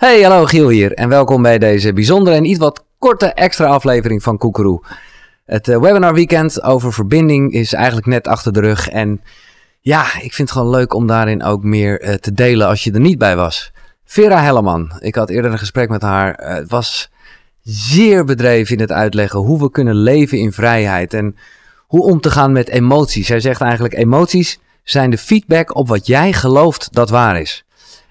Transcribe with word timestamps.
Hey, 0.00 0.22
hallo 0.22 0.44
Giel 0.44 0.68
hier 0.68 0.92
en 0.94 1.08
welkom 1.08 1.42
bij 1.42 1.58
deze 1.58 1.92
bijzondere 1.92 2.36
en 2.36 2.44
iets 2.44 2.58
wat 2.58 2.84
korte 2.98 3.26
extra 3.26 3.66
aflevering 3.66 4.22
van 4.22 4.38
Koekeroe. 4.38 4.82
Het 5.44 5.68
uh, 5.68 5.78
webinar 5.80 6.14
weekend 6.14 6.62
over 6.62 6.92
verbinding 6.92 7.52
is 7.52 7.72
eigenlijk 7.72 8.06
net 8.06 8.28
achter 8.28 8.52
de 8.52 8.60
rug 8.60 8.88
en 8.88 9.20
ja, 9.80 10.02
ik 10.02 10.34
vind 10.34 10.48
het 10.48 10.50
gewoon 10.50 10.70
leuk 10.70 10.94
om 10.94 11.06
daarin 11.06 11.42
ook 11.42 11.62
meer 11.62 12.02
uh, 12.02 12.14
te 12.14 12.32
delen 12.32 12.66
als 12.66 12.84
je 12.84 12.92
er 12.92 13.00
niet 13.00 13.18
bij 13.18 13.36
was. 13.36 13.72
Vera 14.04 14.42
Helleman, 14.42 14.92
ik 14.98 15.14
had 15.14 15.30
eerder 15.30 15.52
een 15.52 15.58
gesprek 15.58 15.88
met 15.88 16.02
haar, 16.02 16.40
uh, 16.42 16.68
was 16.68 17.10
zeer 17.62 18.24
bedreven 18.24 18.74
in 18.74 18.80
het 18.80 18.92
uitleggen 18.92 19.40
hoe 19.40 19.60
we 19.60 19.70
kunnen 19.70 19.96
leven 19.96 20.38
in 20.38 20.52
vrijheid 20.52 21.14
en 21.14 21.36
hoe 21.78 22.02
om 22.02 22.20
te 22.20 22.30
gaan 22.30 22.52
met 22.52 22.68
emoties. 22.68 23.26
Zij 23.26 23.40
zegt 23.40 23.60
eigenlijk 23.60 23.94
emoties 23.94 24.58
zijn 24.82 25.10
de 25.10 25.18
feedback 25.18 25.74
op 25.74 25.88
wat 25.88 26.06
jij 26.06 26.32
gelooft 26.32 26.88
dat 26.92 27.10
waar 27.10 27.40
is. 27.40 27.64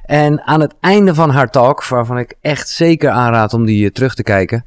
En 0.09 0.41
aan 0.41 0.61
het 0.61 0.75
einde 0.79 1.13
van 1.13 1.29
haar 1.29 1.49
talk, 1.49 1.87
waarvan 1.87 2.17
ik 2.17 2.35
echt 2.41 2.69
zeker 2.69 3.09
aanraad 3.09 3.53
om 3.53 3.65
die 3.65 3.91
terug 3.91 4.15
te 4.15 4.23
kijken, 4.23 4.65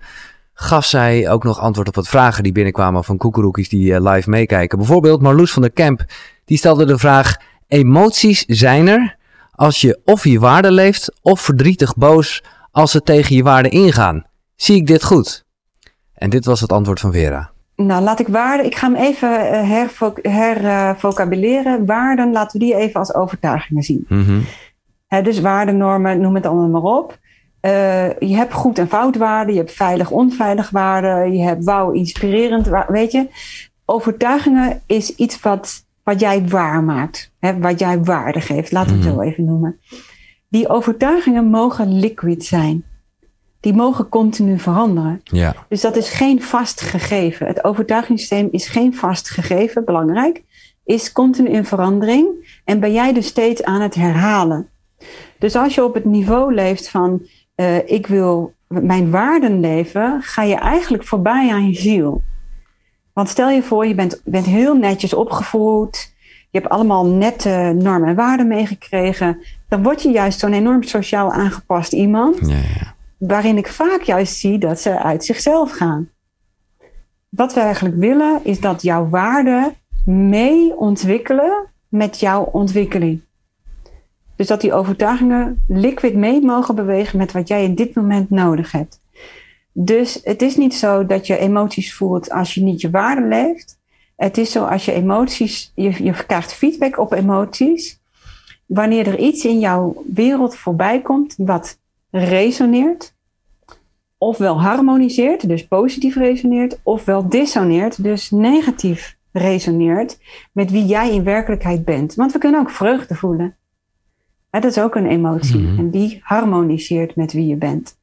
gaf 0.54 0.84
zij 0.84 1.30
ook 1.30 1.44
nog 1.44 1.58
antwoord 1.58 1.88
op 1.88 1.94
wat 1.94 2.08
vragen 2.08 2.42
die 2.42 2.52
binnenkwamen 2.52 3.04
van 3.04 3.16
koekeroekies 3.16 3.68
die 3.68 4.00
live 4.00 4.30
meekijken. 4.30 4.78
Bijvoorbeeld 4.78 5.22
Marloes 5.22 5.52
van 5.52 5.62
der 5.62 5.70
Kemp, 5.70 6.04
die 6.44 6.58
stelde 6.58 6.84
de 6.84 6.98
vraag: 6.98 7.36
Emoties 7.68 8.44
zijn 8.44 8.88
er 8.88 9.16
als 9.50 9.80
je 9.80 10.00
of 10.04 10.24
je 10.24 10.38
waarde 10.38 10.72
leeft 10.72 11.12
of 11.22 11.40
verdrietig 11.40 11.96
boos 11.96 12.44
als 12.70 12.90
ze 12.90 13.00
tegen 13.00 13.36
je 13.36 13.42
waarde 13.42 13.68
ingaan. 13.68 14.24
Zie 14.56 14.76
ik 14.76 14.86
dit 14.86 15.04
goed? 15.04 15.44
En 16.14 16.30
dit 16.30 16.44
was 16.44 16.60
het 16.60 16.72
antwoord 16.72 17.00
van 17.00 17.12
Vera. 17.12 17.50
Nou, 17.76 18.02
laat 18.02 18.20
ik 18.20 18.28
waarden. 18.28 18.66
Ik 18.66 18.76
ga 18.76 18.90
hem 18.90 18.96
even 18.96 19.68
hervocabuleren. 19.68 21.72
Her, 21.72 21.80
uh, 21.80 21.86
waarden, 21.86 22.32
laten 22.32 22.60
we 22.60 22.66
die 22.66 22.76
even 22.76 23.00
als 23.00 23.14
overtuigingen 23.14 23.82
zien. 23.82 24.04
Mm 24.08 24.24
-hmm. 24.24 24.44
He, 25.12 25.22
dus 25.22 25.40
waardenormen, 25.40 26.20
noem 26.20 26.34
het 26.34 26.46
allemaal 26.46 26.80
maar 26.80 26.92
op. 26.98 27.18
Uh, 27.62 28.18
je 28.18 28.36
hebt 28.36 28.52
goed 28.52 28.78
en 28.78 28.88
fout 28.88 29.16
waarden, 29.16 29.54
je 29.54 29.60
hebt 29.60 29.72
veilig, 29.72 30.10
onveilig 30.10 30.70
waarden, 30.70 31.32
je 31.32 31.42
hebt 31.42 31.64
wauw, 31.64 31.90
inspirerend, 31.90 32.68
weet 32.88 33.12
je. 33.12 33.28
Overtuigingen 33.84 34.82
is 34.86 35.14
iets 35.14 35.40
wat, 35.40 35.84
wat 36.02 36.20
jij 36.20 36.48
waar 36.48 36.82
maakt, 36.82 37.32
hè, 37.38 37.58
wat 37.58 37.78
jij 37.78 38.02
waarde 38.02 38.40
geeft, 38.40 38.72
laten 38.72 38.90
we 38.90 38.96
het 38.96 39.06
-hmm. 39.06 39.14
zo 39.14 39.20
even 39.20 39.44
noemen. 39.44 39.80
Die 40.48 40.68
overtuigingen 40.68 41.44
mogen 41.44 41.98
liquid 41.98 42.44
zijn. 42.44 42.84
Die 43.60 43.74
mogen 43.74 44.08
continu 44.08 44.58
veranderen. 44.58 45.20
Ja. 45.24 45.54
Dus 45.68 45.80
dat 45.80 45.96
is 45.96 46.08
geen 46.08 46.42
vast 46.42 46.80
gegeven. 46.80 47.46
Het 47.46 47.64
overtuigingssysteem 47.64 48.48
is 48.50 48.68
geen 48.68 48.94
vast 48.94 49.30
gegeven, 49.30 49.84
belangrijk. 49.84 50.42
Is 50.84 51.12
continu 51.12 51.48
in 51.48 51.64
verandering 51.64 52.60
en 52.64 52.80
ben 52.80 52.92
jij 52.92 53.12
dus 53.12 53.26
steeds 53.26 53.62
aan 53.62 53.80
het 53.80 53.94
herhalen. 53.94 54.70
Dus 55.38 55.56
als 55.56 55.74
je 55.74 55.84
op 55.84 55.94
het 55.94 56.04
niveau 56.04 56.54
leeft 56.54 56.88
van 56.88 57.26
uh, 57.56 57.88
ik 57.88 58.06
wil 58.06 58.54
mijn 58.68 59.10
waarden 59.10 59.60
leven, 59.60 60.22
ga 60.22 60.42
je 60.42 60.54
eigenlijk 60.54 61.04
voorbij 61.04 61.50
aan 61.50 61.66
je 61.66 61.74
ziel. 61.74 62.22
Want 63.12 63.28
stel 63.28 63.50
je 63.50 63.62
voor, 63.62 63.86
je 63.86 63.94
bent, 63.94 64.20
bent 64.24 64.46
heel 64.46 64.74
netjes 64.76 65.14
opgevoed, 65.14 66.14
je 66.50 66.58
hebt 66.58 66.72
allemaal 66.72 67.06
nette 67.06 67.76
normen 67.78 68.08
en 68.08 68.14
waarden 68.14 68.48
meegekregen, 68.48 69.38
dan 69.68 69.82
word 69.82 70.02
je 70.02 70.10
juist 70.10 70.38
zo'n 70.38 70.52
enorm 70.52 70.82
sociaal 70.82 71.32
aangepast 71.32 71.92
iemand, 71.92 72.38
ja, 72.40 72.56
ja. 72.56 72.94
waarin 73.18 73.56
ik 73.56 73.68
vaak 73.68 74.02
juist 74.02 74.36
zie 74.36 74.58
dat 74.58 74.80
ze 74.80 74.98
uit 74.98 75.24
zichzelf 75.24 75.70
gaan. 75.70 76.08
Wat 77.28 77.54
we 77.54 77.60
eigenlijk 77.60 77.96
willen, 77.96 78.40
is 78.42 78.60
dat 78.60 78.82
jouw 78.82 79.08
waarden 79.08 79.74
mee 80.04 80.76
ontwikkelen 80.76 81.66
met 81.88 82.20
jouw 82.20 82.42
ontwikkeling. 82.42 83.20
Dus 84.42 84.50
dat 84.50 84.60
die 84.60 84.72
overtuigingen 84.72 85.62
liquid 85.68 86.14
mee 86.14 86.40
mogen 86.40 86.74
bewegen 86.74 87.18
met 87.18 87.32
wat 87.32 87.48
jij 87.48 87.64
in 87.64 87.74
dit 87.74 87.94
moment 87.94 88.30
nodig 88.30 88.72
hebt. 88.72 89.00
Dus 89.72 90.20
het 90.24 90.42
is 90.42 90.56
niet 90.56 90.74
zo 90.74 91.06
dat 91.06 91.26
je 91.26 91.38
emoties 91.38 91.94
voelt 91.94 92.30
als 92.30 92.54
je 92.54 92.62
niet 92.62 92.80
je 92.80 92.90
waarde 92.90 93.26
leeft. 93.26 93.78
Het 94.16 94.38
is 94.38 94.52
zo 94.52 94.64
als 94.64 94.84
je 94.84 94.92
emoties, 94.92 95.72
je, 95.74 96.04
je 96.04 96.24
krijgt 96.26 96.52
feedback 96.52 96.98
op 96.98 97.12
emoties. 97.12 98.00
Wanneer 98.66 99.06
er 99.06 99.18
iets 99.18 99.44
in 99.44 99.58
jouw 99.58 100.02
wereld 100.06 100.56
voorbij 100.56 101.00
komt 101.00 101.34
wat 101.36 101.78
resoneert, 102.10 103.14
ofwel 104.18 104.60
harmoniseert, 104.60 105.48
dus 105.48 105.66
positief 105.66 106.16
resoneert, 106.16 106.80
ofwel 106.82 107.28
dissoneert, 107.28 108.02
dus 108.02 108.30
negatief 108.30 109.16
resoneert 109.32 110.18
met 110.52 110.70
wie 110.70 110.86
jij 110.86 111.12
in 111.14 111.24
werkelijkheid 111.24 111.84
bent. 111.84 112.14
Want 112.14 112.32
we 112.32 112.38
kunnen 112.38 112.60
ook 112.60 112.70
vreugde 112.70 113.14
voelen. 113.14 113.56
Dat 114.60 114.64
is 114.64 114.78
ook 114.78 114.94
een 114.94 115.06
emotie 115.06 115.58
Mhm. 115.60 115.78
en 115.78 115.90
die 115.90 116.20
harmoniseert 116.22 117.16
met 117.16 117.32
wie 117.32 117.46
je 117.46 117.56
bent. 117.56 117.96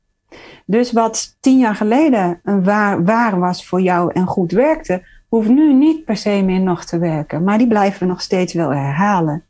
Dus 0.66 0.92
wat 0.92 1.38
tien 1.40 1.60
jaar 1.60 1.76
geleden 1.76 2.40
een 2.44 2.64
waar, 2.64 3.04
waar 3.04 3.40
was 3.40 3.66
voor 3.68 3.82
jou 3.82 4.12
en 4.14 4.26
goed 4.26 4.52
werkte, 4.52 5.04
hoeft 5.28 5.50
nu 5.50 5.74
niet 5.74 6.06
per 6.06 6.18
se 6.18 6.42
meer 6.46 6.60
nog 6.60 6.86
te 6.86 6.98
werken. 6.98 7.44
Maar 7.44 7.58
die 7.58 7.68
blijven 7.68 8.00
we 8.00 8.06
nog 8.06 8.22
steeds 8.22 8.54
wel 8.54 8.70
herhalen. 8.70 9.44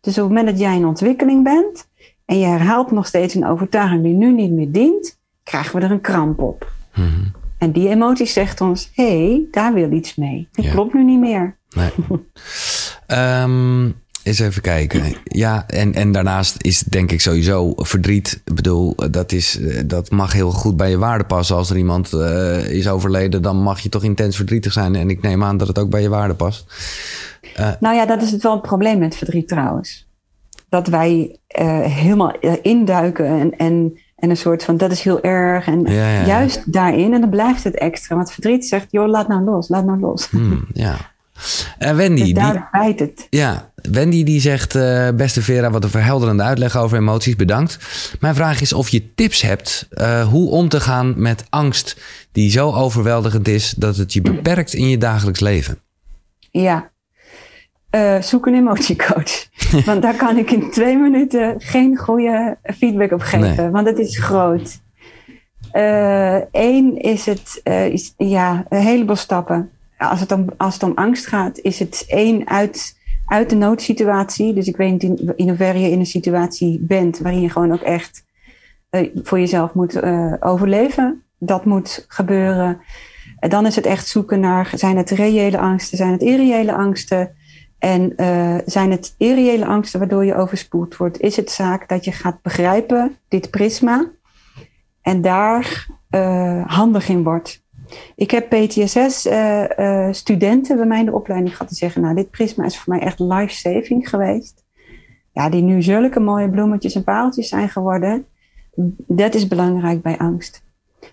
Dus 0.00 0.18
op 0.18 0.24
het 0.24 0.28
moment 0.32 0.46
dat 0.46 0.58
jij 0.58 0.76
in 0.76 0.86
ontwikkeling 0.86 1.44
bent 1.44 1.88
en 2.24 2.38
je 2.38 2.46
herhaalt 2.46 2.90
nog 2.90 3.06
steeds 3.06 3.34
een 3.34 3.46
overtuiging 3.46 4.02
die 4.02 4.14
nu 4.14 4.32
niet 4.32 4.50
meer 4.50 4.72
dient, 4.72 5.20
krijgen 5.42 5.78
we 5.78 5.84
er 5.84 5.90
een 5.90 6.00
kramp 6.00 6.40
op. 6.42 6.72
Mhm. 6.94 7.24
En 7.58 7.72
die 7.72 7.88
emotie 7.88 8.26
zegt 8.26 8.60
ons: 8.60 8.90
hé, 8.94 9.26
hey, 9.28 9.42
daar 9.50 9.72
wil 9.74 9.92
iets 9.92 10.14
mee. 10.14 10.48
Dat 10.52 10.64
Ja. 10.64 10.70
klopt 10.70 10.94
nu 10.94 11.04
niet 11.04 11.20
meer. 11.20 11.56
Nee. 11.76 11.90
Ehm, 13.06 13.90
eens 14.24 14.38
even 14.38 14.62
kijken. 14.62 15.02
Ja, 15.24 15.64
en, 15.66 15.94
en 15.94 16.12
daarnaast 16.12 16.56
is 16.58 16.78
denk 16.80 17.10
ik 17.10 17.20
sowieso 17.20 17.72
verdriet. 17.76 18.42
Ik 18.44 18.54
bedoel, 18.54 18.94
dat, 19.10 19.32
is, 19.32 19.60
eh, 19.60 19.82
dat 19.86 20.10
mag 20.10 20.32
heel 20.32 20.50
goed 20.50 20.76
bij 20.76 20.90
je 20.90 20.98
waarde 20.98 21.24
passen. 21.24 21.56
Als 21.56 21.70
er 21.70 21.76
iemand 21.76 22.12
eh, 22.12 22.70
is 22.70 22.88
overleden, 22.88 23.42
dan 23.42 23.56
mag 23.56 23.80
je 23.80 23.88
toch 23.88 24.04
intens 24.04 24.36
verdrietig 24.36 24.72
zijn. 24.72 24.94
En 24.94 25.10
ik 25.10 25.22
neem 25.22 25.44
aan 25.44 25.56
dat 25.56 25.68
het 25.68 25.78
ook 25.78 25.90
bij 25.90 26.02
je 26.02 26.08
waarde 26.08 26.34
past. 26.34 26.64
Nou 27.80 27.94
ja, 27.94 28.06
dat 28.06 28.22
is 28.22 28.30
het 28.30 28.42
wel 28.42 28.52
een 28.52 28.60
probleem 28.60 28.98
met 28.98 29.16
verdriet 29.16 29.48
trouwens. 29.48 30.08
Dat 30.68 30.86
wij 30.86 31.38
eh, 31.46 31.80
helemaal 31.80 32.30
eh, 32.30 32.52
induiken 32.62 33.26
en, 33.26 33.56
en, 33.56 33.98
en 34.16 34.30
een 34.30 34.36
soort 34.36 34.64
van 34.64 34.76
dat 34.76 34.90
is 34.90 35.02
heel 35.02 35.22
erg. 35.22 35.66
En 35.66 35.80
Ja, 35.80 35.92
ja, 35.92 36.20
ja. 36.20 36.26
juist 36.26 36.72
daarin, 36.72 37.12
en 37.12 37.20
dan 37.20 37.30
blijft 37.30 37.64
het 37.64 37.74
extra. 37.74 38.16
Want 38.16 38.32
verdriet 38.32 38.66
zegt, 38.66 38.86
joh, 38.90 39.08
laat 39.08 39.28
nou 39.28 39.44
los, 39.44 39.68
laat 39.68 39.84
nou 39.84 40.00
los. 40.00 40.30
Hmm, 40.30 40.64
ja. 40.72 40.96
En 41.78 41.96
Wendy, 41.96 42.16
dus 42.16 42.24
die, 42.24 42.34
daar 42.34 42.68
bijt 42.72 42.98
het. 42.98 43.26
Ja, 43.30 43.70
Wendy 43.74 44.24
die 44.24 44.40
zegt, 44.40 44.74
eh, 44.74 45.08
beste 45.14 45.42
Vera, 45.42 45.70
wat 45.70 45.84
een 45.84 45.90
verhelderende 45.90 46.42
uitleg 46.42 46.76
over 46.76 46.98
emoties, 46.98 47.36
bedankt. 47.36 47.78
Mijn 48.20 48.34
vraag 48.34 48.60
is 48.60 48.72
of 48.72 48.88
je 48.88 49.14
tips 49.14 49.42
hebt 49.42 49.86
eh, 49.90 50.28
hoe 50.28 50.50
om 50.50 50.68
te 50.68 50.80
gaan 50.80 51.14
met 51.16 51.44
angst 51.50 52.00
die 52.32 52.50
zo 52.50 52.72
overweldigend 52.72 53.48
is 53.48 53.74
dat 53.76 53.96
het 53.96 54.12
je 54.12 54.20
beperkt 54.20 54.74
in 54.74 54.88
je 54.88 54.98
dagelijks 54.98 55.40
leven. 55.40 55.78
Ja. 56.50 56.92
Eh, 57.90 58.20
zoek 58.20 58.46
een 58.46 58.54
emotiecoach. 58.54 59.46
Want 59.86 60.02
daar 60.02 60.16
kan 60.16 60.36
ik 60.36 60.50
in 60.50 60.70
twee 60.70 60.96
minuten 60.96 61.54
geen 61.58 61.96
goede 61.96 62.58
feedback 62.62 63.12
op 63.12 63.20
geven. 63.20 63.56
Nee. 63.56 63.70
Want 63.70 63.86
het 63.86 63.98
is 63.98 64.18
groot. 64.18 64.82
Eén 66.52 66.98
is 66.98 67.26
het, 67.26 67.60
eh, 67.62 67.86
is, 67.86 68.14
ja, 68.16 68.64
een 68.68 68.80
heleboel 68.80 69.16
stappen. 69.16 69.70
Als 70.08 70.20
het, 70.20 70.32
om, 70.32 70.48
als 70.56 70.74
het 70.74 70.82
om 70.82 70.92
angst 70.94 71.26
gaat, 71.26 71.58
is 71.58 71.78
het 71.78 72.04
één 72.08 72.48
uit, 72.48 72.98
uit 73.26 73.50
de 73.50 73.56
noodsituatie. 73.56 74.54
Dus 74.54 74.66
ik 74.66 74.76
weet 74.76 74.90
niet 74.90 75.02
in, 75.02 75.32
in 75.36 75.48
hoeverre 75.48 75.78
je 75.78 75.90
in 75.90 75.98
een 75.98 76.06
situatie 76.06 76.80
bent 76.80 77.18
waarin 77.18 77.40
je 77.40 77.50
gewoon 77.50 77.72
ook 77.72 77.80
echt 77.80 78.24
eh, 78.90 79.10
voor 79.14 79.38
jezelf 79.38 79.74
moet 79.74 79.94
eh, 79.94 80.32
overleven. 80.40 81.22
Dat 81.38 81.64
moet 81.64 82.04
gebeuren. 82.08 82.80
En 83.38 83.50
dan 83.50 83.66
is 83.66 83.76
het 83.76 83.86
echt 83.86 84.06
zoeken 84.06 84.40
naar, 84.40 84.72
zijn 84.74 84.96
het 84.96 85.10
reële 85.10 85.58
angsten, 85.58 85.96
zijn 85.96 86.12
het 86.12 86.22
irreële 86.22 86.74
angsten? 86.74 87.34
En 87.78 88.16
eh, 88.16 88.56
zijn 88.66 88.90
het 88.90 89.14
irreële 89.18 89.66
angsten 89.66 89.98
waardoor 89.98 90.24
je 90.24 90.34
overspoeld 90.34 90.96
wordt? 90.96 91.20
Is 91.20 91.36
het 91.36 91.50
zaak 91.50 91.88
dat 91.88 92.04
je 92.04 92.12
gaat 92.12 92.42
begrijpen, 92.42 93.16
dit 93.28 93.50
prisma, 93.50 94.10
en 95.02 95.20
daar 95.20 95.86
handig 96.66 97.08
in 97.08 97.22
wordt? 97.22 97.63
Ik 98.16 98.30
heb 98.30 98.48
PTSS-studenten 98.48 100.76
bij 100.76 100.86
mij 100.86 100.98
in 100.98 101.04
de 101.04 101.12
opleiding 101.12 101.52
gehad 101.52 101.68
die 101.68 101.78
zeggen, 101.78 102.02
nou, 102.02 102.14
dit 102.14 102.30
prisma 102.30 102.64
is 102.64 102.78
voor 102.78 102.94
mij 102.94 103.02
echt 103.02 103.18
life-saving 103.18 104.08
geweest. 104.08 104.64
Ja, 105.32 105.48
die 105.48 105.62
nu 105.62 105.82
zulke 105.82 106.20
mooie 106.20 106.50
bloemetjes 106.50 106.94
en 106.94 107.04
pareltjes 107.04 107.48
zijn 107.48 107.68
geworden. 107.68 108.26
Dat 109.06 109.34
is 109.34 109.48
belangrijk 109.48 110.02
bij 110.02 110.18
angst. 110.18 110.62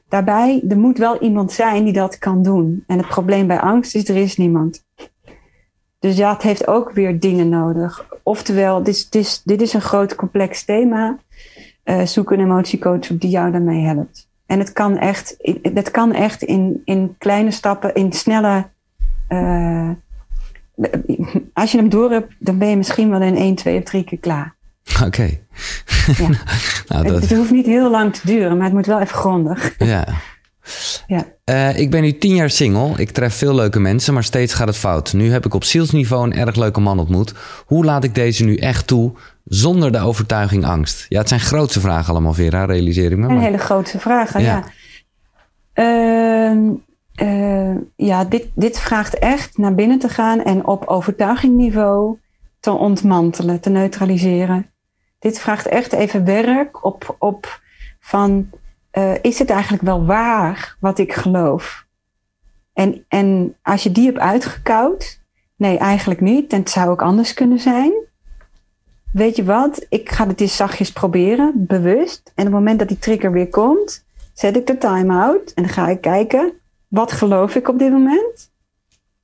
Daarbij, 0.08 0.64
er 0.70 0.78
moet 0.78 0.98
wel 0.98 1.22
iemand 1.22 1.52
zijn 1.52 1.84
die 1.84 1.94
dat 1.94 2.18
kan 2.18 2.44
doen. 2.44 2.84
En 2.88 2.98
het 2.98 3.08
probleem 3.08 3.48
bij 3.48 3.60
angst 3.60 3.96
is, 3.96 4.10
er 4.10 4.16
is 4.16 4.38
niemand. 4.38 4.86
Dus 6.00 6.18
ja, 6.18 6.34
het 6.34 6.42
heeft 6.42 6.68
ook 6.68 6.92
weer 6.92 7.20
dingen 7.20 7.50
nodig. 7.50 8.10
Oftewel, 8.24 8.84
dit 8.84 8.96
is, 8.96 9.10
dit 9.10 9.22
is, 9.22 9.42
dit 9.44 9.62
is 9.62 9.74
een 9.74 9.82
groot 9.82 10.16
complex 10.16 10.64
thema. 10.64 11.20
Uh, 11.86 12.02
zoek 12.02 12.32
een 12.32 12.40
emotiecoach 12.40 13.12
op 13.12 13.22
die 13.22 13.30
jou 13.30 13.52
daarmee 13.52 13.86
helpt. 13.86 14.30
En 14.52 14.60
het 14.60 14.72
kan 14.72 14.98
echt, 14.98 15.38
dat 15.74 15.92
kan 15.92 16.14
echt 16.14 16.42
in, 16.42 16.82
in 16.86 17.16
kleine 17.18 17.52
stappen, 17.52 17.94
in 17.94 18.12
snelle. 18.12 18.68
Uh, 19.30 19.90
als 21.54 21.72
je 21.72 21.78
hem 21.78 21.90
door 21.90 22.12
hebt, 22.12 22.34
dan 22.40 22.58
ben 22.58 22.68
je 22.68 22.78
misschien 22.78 23.10
wel 23.10 23.22
in 23.22 23.36
één, 23.36 23.56
twee 23.56 23.78
of 23.78 23.84
drie 23.84 24.04
keer 24.04 24.20
klaar. 24.20 24.56
Oké. 25.06 25.40
Ja. 26.18 26.28
nou, 26.88 27.04
dat... 27.04 27.06
Het, 27.06 27.30
het 27.30 27.38
hoeft 27.38 27.52
niet 27.52 27.66
heel 27.66 27.90
lang 27.90 28.14
te 28.14 28.28
duren, 28.28 28.56
maar 28.58 28.66
het 28.66 28.76
moet 28.76 28.86
wel 28.86 29.00
even 29.00 29.16
grondig. 29.16 29.76
Ja. 29.78 30.08
Ja. 31.08 31.26
Eh, 31.44 31.80
ik 31.80 31.92
ben 31.92 32.02
nu 32.02 32.18
tien 32.18 32.36
jaar 32.36 32.50
single. 32.50 32.94
Ik 32.98 33.12
tref 33.12 33.36
veel 33.36 33.56
leuke 33.56 33.80
mensen, 33.80 34.14
maar 34.14 34.24
steeds 34.24 34.54
gaat 34.54 34.68
het 34.68 34.78
fout. 34.78 35.14
Nu 35.14 35.32
heb 35.32 35.46
ik 35.46 35.54
op 35.54 35.64
zielsniveau 35.64 36.24
een 36.24 36.34
erg 36.34 36.56
leuke 36.56 36.80
man 36.80 37.00
ontmoet. 37.00 37.34
Hoe 37.66 37.86
laat 37.86 38.04
ik 38.04 38.16
deze 38.16 38.44
nu 38.44 38.56
echt 38.56 38.88
toe 38.88 39.12
zonder 39.46 39.92
de 39.92 40.00
overtuiging 40.00 40.66
angst? 40.66 41.06
Ja, 41.10 41.20
het 41.20 41.28
zijn 41.28 41.40
grootste 41.40 41.80
vragen 41.80 42.12
allemaal, 42.12 42.34
Vera, 42.34 42.66
realiseer 42.66 43.12
ik 43.12 43.18
me. 43.18 43.28
Een 43.28 43.40
hele 43.40 43.58
grote 43.58 44.00
vragen, 44.00 44.42
Ja. 44.42 44.48
ja. 44.48 44.64
Ehm, 45.74 46.70
eh, 47.16 47.76
ja, 47.96 48.26
dit, 48.26 48.48
dit 48.56 48.80
vraagt 48.80 49.20
echt 49.20 49.58
naar 49.58 49.76
binnen 49.76 50.00
te 50.00 50.10
gaan 50.10 50.44
en 50.44 50.66
op 50.66 50.86
overtuigingniveau 50.86 52.18
te 52.60 52.72
ontmantelen, 52.72 53.60
te 53.60 53.70
neutraliseren. 53.70 54.72
Dit 55.20 55.40
vraagt 55.40 55.66
echt 55.66 55.94
even 55.94 56.26
werk 56.26 56.86
op, 56.86 57.16
op 57.20 57.62
van, 58.00 58.50
eh, 58.92 59.14
is 59.22 59.40
het 59.40 59.50
eigenlijk 59.50 59.84
wel 59.84 60.06
waar 60.06 60.78
wat 60.80 61.00
ik 61.00 61.14
geloof? 61.14 61.86
En, 62.74 63.06
en 63.08 63.56
als 63.62 63.84
je 63.84 63.92
die 63.92 64.06
hebt 64.06 64.20
uitgekoud, 64.20 65.20
nee, 65.56 65.78
eigenlijk 65.78 66.22
niet, 66.22 66.54
en 66.54 66.60
het 66.60 66.70
zou 66.70 66.90
ook 66.90 67.02
anders 67.02 67.34
kunnen 67.34 67.60
zijn. 67.60 67.94
Weet 69.14 69.36
je 69.36 69.44
wat, 69.44 69.86
ik 69.90 70.12
ga 70.12 70.28
het 70.28 70.42
eens 70.42 70.56
zachtjes 70.56 70.92
proberen, 70.92 71.54
bewust. 71.56 72.32
En 72.36 72.48
op 72.48 72.52
het 72.52 72.60
moment 72.60 72.80
dat 72.80 72.88
die 72.88 73.00
trigger 73.00 73.32
weer 73.32 73.50
komt, 73.50 74.06
zet 74.34 74.56
ik 74.56 74.68
de 74.68 74.78
time-out 74.78 75.54
en 75.54 75.70
ga 75.70 75.88
ik 75.88 76.02
kijken, 76.02 76.54
wat 76.88 77.12
geloof 77.12 77.56
ik 77.56 77.68
op 77.68 77.80
dit 77.80 77.92
moment? 77.92 78.52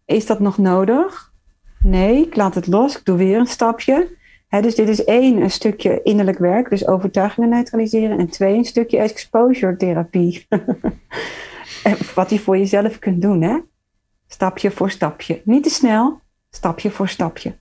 Is 0.06 0.26
dat 0.26 0.40
nog 0.40 0.58
nodig? 0.58 1.32
Nee, 1.80 2.26
ik 2.26 2.36
laat 2.36 2.56
het 2.56 2.68
los, 2.68 2.98
ik 2.98 3.06
doe 3.06 3.18
weer 3.18 3.40
een 3.40 3.48
stapje. 3.48 4.16
Dus 4.50 4.76
dit 4.76 4.90
is 4.90 5.04
één, 5.04 5.42
een 5.42 5.52
stukje 5.52 6.02
innerlijk 6.04 6.38
werk, 6.38 6.70
dus 6.70 6.88
overtuigingen 6.88 7.50
neutraliseren. 7.50 8.18
En 8.18 8.30
twee, 8.30 8.56
een 8.56 8.66
stukje 8.66 8.98
exposure 8.98 9.78
therapie. 9.78 10.48
Wat 12.16 12.30
je 12.30 12.40
voor 12.40 12.58
jezelf 12.58 13.00
kunt 13.00 13.22
doen, 13.22 13.42
hè? 13.42 13.60
Stapje 14.28 14.72
voor 14.72 14.92
stapje. 14.92 15.42
Niet 15.46 15.64
te 15.64 15.70
snel, 15.70 16.20
stapje 16.50 16.92
voor 16.92 17.08
stapje. 17.08 17.56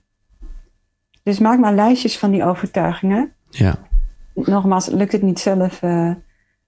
Dus 1.23 1.39
maak 1.39 1.59
maar 1.59 1.73
lijstjes 1.73 2.17
van 2.17 2.31
die 2.31 2.43
overtuigingen. 2.43 3.33
Ja. 3.49 3.75
Nogmaals, 4.33 4.87
lukt 4.87 5.11
het 5.11 5.21
niet 5.21 5.39
zelf, 5.39 5.81
eh, 5.81 6.11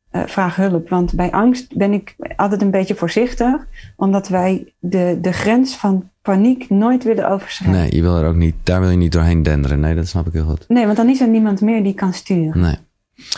eh, 0.09 0.21
vraag 0.25 0.56
hulp. 0.56 0.89
Want 0.89 1.13
bij 1.13 1.31
angst 1.31 1.77
ben 1.77 1.94
ik 1.94 2.15
altijd 2.35 2.61
een 2.61 2.71
beetje 2.71 2.95
voorzichtig, 2.95 3.67
omdat 3.95 4.27
wij 4.27 4.73
de, 4.79 5.17
de 5.21 5.31
grens 5.31 5.75
van 5.75 6.09
paniek 6.21 6.69
nooit 6.69 7.03
willen 7.03 7.29
overschrijden. 7.29 7.79
Nee, 7.79 7.95
je 7.95 8.01
wil 8.01 8.17
er 8.17 8.27
ook 8.27 8.35
niet, 8.35 8.56
daar 8.63 8.79
wil 8.79 8.89
je 8.89 8.97
niet 8.97 9.11
doorheen 9.11 9.44
denderen. 9.44 9.79
Nee, 9.79 9.95
dat 9.95 10.07
snap 10.07 10.27
ik 10.27 10.33
heel 10.33 10.45
goed. 10.45 10.65
Nee, 10.67 10.85
want 10.85 10.97
dan 10.97 11.09
is 11.09 11.21
er 11.21 11.29
niemand 11.29 11.61
meer 11.61 11.83
die 11.83 11.94
kan 11.94 12.13
sturen. 12.13 12.59
Nee. 12.59 12.75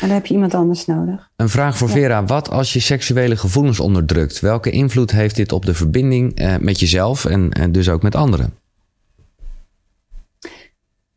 En 0.01 0.07
dan 0.07 0.09
heb 0.09 0.25
je 0.25 0.33
iemand 0.33 0.53
anders 0.53 0.85
nodig. 0.85 1.29
Een 1.35 1.49
vraag 1.49 1.77
voor 1.77 1.87
Ja. 1.87 1.93
Vera. 1.93 2.25
Wat 2.25 2.49
als 2.49 2.73
je 2.73 2.79
seksuele 2.79 3.37
gevoelens 3.37 3.79
onderdrukt? 3.79 4.39
Welke 4.39 4.69
invloed 4.69 5.11
heeft 5.11 5.35
dit 5.35 5.51
op 5.51 5.65
de 5.65 5.73
verbinding 5.73 6.35
eh, 6.35 6.57
met 6.57 6.79
jezelf 6.79 7.25
en, 7.25 7.51
en 7.51 7.71
dus 7.71 7.89
ook 7.89 8.01
met 8.01 8.15
anderen? 8.15 8.53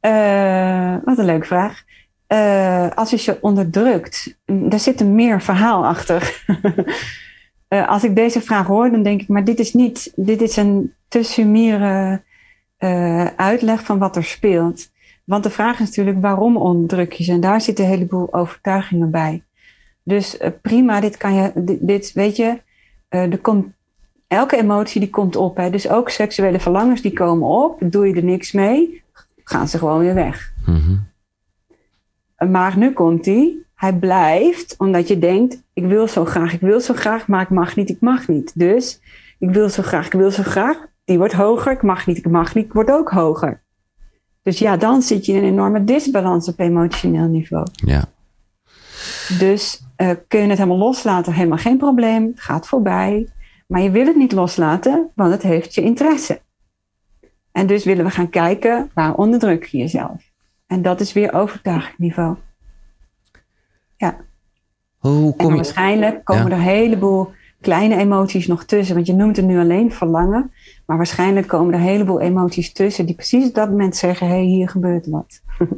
Eh, 0.01 0.97
wat 1.05 1.19
een 1.19 1.25
leuke 1.25 1.47
vraag. 1.47 1.85
Eh, 2.27 2.91
als 2.95 3.11
je 3.11 3.17
ze 3.17 3.39
onderdrukt, 3.41 4.39
mm, 4.47 4.69
daar 4.69 4.81
zit 4.81 5.01
een 5.01 5.15
meer 5.15 5.43
verhaal 5.43 5.87
achter. 5.87 6.23
Eh, 7.69 7.89
als 7.89 8.05
ik 8.05 8.17
deze 8.17 8.41
vraag 8.41 8.67
hoor, 8.67 8.91
dan 8.91 9.03
denk 9.03 9.21
ik, 9.21 9.29
maar 9.29 9.45
dit 9.45 9.59
is 9.59 9.73
niet, 9.75 10.13
dit 10.17 10.43
is 10.43 10.57
een 10.57 10.93
te 11.09 11.23
summiere 11.23 12.23
eh, 12.77 13.27
uitleg 13.27 13.85
van 13.85 13.99
wat 13.99 14.17
er 14.17 14.25
speelt. 14.25 14.91
Want 15.25 15.43
de 15.43 15.51
vraag 15.51 15.81
is 15.81 15.87
natuurlijk, 15.87 16.21
waarom 16.21 16.57
onderdruk 16.57 17.13
je 17.13 17.25
ze? 17.25 17.33
En 17.33 17.41
daar 17.41 17.61
zitten 17.61 17.85
een 17.85 17.91
heleboel 17.91 18.35
overtuigingen 18.35 19.11
bij. 19.11 19.43
Dus 20.03 20.39
prima, 20.63 21.01
dit 21.01 21.17
kan 21.17 21.35
je, 21.35 21.53
dit, 21.81 22.13
weet 22.13 22.37
je, 22.37 22.61
er 23.09 23.39
komt, 23.39 23.67
elke 24.29 24.57
emotie 24.57 25.01
die 25.01 25.11
komt 25.11 25.37
op. 25.37 25.57
Hè? 25.57 25.71
Dus 25.71 25.89
ook 25.89 26.11
seksuele 26.11 26.61
verlangens 26.61 27.01
die 27.01 27.13
komen 27.13 27.49
op. 27.49 27.81
Doe 27.81 28.09
je 28.09 28.15
er 28.15 28.25
niks 28.25 28.53
mee, 28.53 29.03
gaan 29.45 29.69
ze 29.69 29.79
gewoon 29.79 29.99
weer 29.99 30.15
weg. 30.15 30.53
Mhm. 30.67 30.97
Maar 32.51 32.79
nu 32.79 32.93
komt 32.93 33.25
hij. 33.25 33.57
Hij 33.75 33.95
blijft 33.95 34.75
omdat 34.79 35.09
je 35.09 35.19
denkt: 35.19 35.63
ik 35.73 35.85
wil 35.85 36.09
zo 36.09 36.25
graag, 36.25 36.53
ik 36.53 36.61
wil 36.61 36.81
zo 36.81 36.95
graag, 36.95 37.29
maar 37.29 37.43
ik 37.43 37.51
mag 37.51 37.77
niet, 37.77 37.91
ik 37.91 38.01
mag 38.01 38.29
niet. 38.29 38.59
Dus 38.59 39.01
ik 39.39 39.51
wil 39.51 39.69
zo 39.69 39.83
graag, 39.83 40.07
ik 40.07 40.13
wil 40.13 40.31
zo 40.31 40.43
graag. 40.43 40.87
Die 41.05 41.19
wordt 41.19 41.33
hoger, 41.33 41.73
ik 41.73 41.83
mag 41.83 42.07
niet, 42.07 42.17
ik 42.17 42.31
mag 42.31 42.55
niet, 42.55 42.65
ik 42.65 42.73
word 42.73 42.91
ook 42.91 43.11
hoger. 43.11 43.63
Dus 44.43 44.59
ja, 44.59 44.77
dan 44.77 45.03
zit 45.03 45.27
je 45.27 45.33
in 45.33 45.39
een 45.39 45.51
enorme 45.51 45.85
disbalans 45.85 46.49
op 46.49 46.59
emotioneel 46.59 47.29
niveau. 47.29 47.67
Ja. 47.75 48.05
Dus 49.39 49.83
eh, 49.97 50.11
kun 50.29 50.41
je 50.41 50.49
het 50.49 50.59
helemaal 50.59 50.79
loslaten, 50.79 51.33
helemaal 51.33 51.59
geen 51.59 51.79
probleem, 51.79 52.27
het 52.27 52.41
gaat 52.41 52.67
voorbij. 52.67 53.29
Maar 53.67 53.81
je 53.81 53.91
wil 53.91 54.07
het 54.07 54.17
niet 54.17 54.33
loslaten, 54.33 55.11
want 55.15 55.33
het 55.33 55.43
heeft 55.43 55.75
je 55.75 55.83
interesse. 55.83 56.41
En 57.53 57.67
dus 57.67 57.85
willen 57.85 58.05
we 58.05 58.11
gaan 58.11 58.31
kijken, 58.31 58.91
waar 58.95 59.15
onderdruk 59.15 59.65
je 59.65 59.79
jezelf? 59.79 60.33
En 60.67 60.83
dat 60.83 61.01
is 61.01 61.13
weer 61.13 61.33
overtuigingniveau. 61.33 62.37
Ja, 63.97 64.17
Hoe 64.99 65.31
en 65.31 65.37
kom 65.37 65.51
je... 65.51 65.57
waarschijnlijk 65.57 66.25
komen 66.25 66.45
Ja. 66.45 66.51
er 66.51 66.57
een 66.57 66.63
heleboel 66.63 67.33
kleine 67.61 67.97
emoties 67.97 68.47
nog 68.47 68.65
tussen. 68.65 68.95
Want 68.95 69.07
je 69.07 69.15
noemt 69.15 69.37
het 69.37 69.47
nu 69.47 69.59
alleen 69.59 69.93
verlangen. 69.93 70.53
Maar 70.87 70.97
waarschijnlijk 70.97 71.47
komen 71.47 71.75
er 71.75 71.81
een 71.81 71.87
heleboel 71.87 72.21
emoties 72.21 72.73
tussen 72.73 73.07
die 73.07 73.15
precies 73.15 73.49
op 73.49 73.55
dat 73.55 73.71
moment 73.71 73.97
zeggen: 73.97 74.27
hé, 74.27 74.33
hey, 74.33 74.43
hier 74.43 74.69
gebeurt 74.69 75.07
wat. 75.07 75.41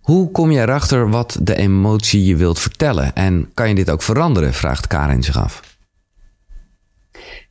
Hoe 0.00 0.30
kom 0.30 0.50
je 0.50 0.60
erachter 0.60 1.10
wat 1.10 1.38
de 1.42 1.56
emotie 1.56 2.24
je 2.24 2.36
wilt 2.36 2.58
vertellen? 2.58 3.14
En 3.14 3.50
kan 3.54 3.68
je 3.68 3.74
dit 3.74 3.90
ook 3.90 4.02
veranderen? 4.02 4.52
Vraagt 4.54 4.86
Karin 4.86 5.22
zich 5.22 5.38
af. 5.38 5.78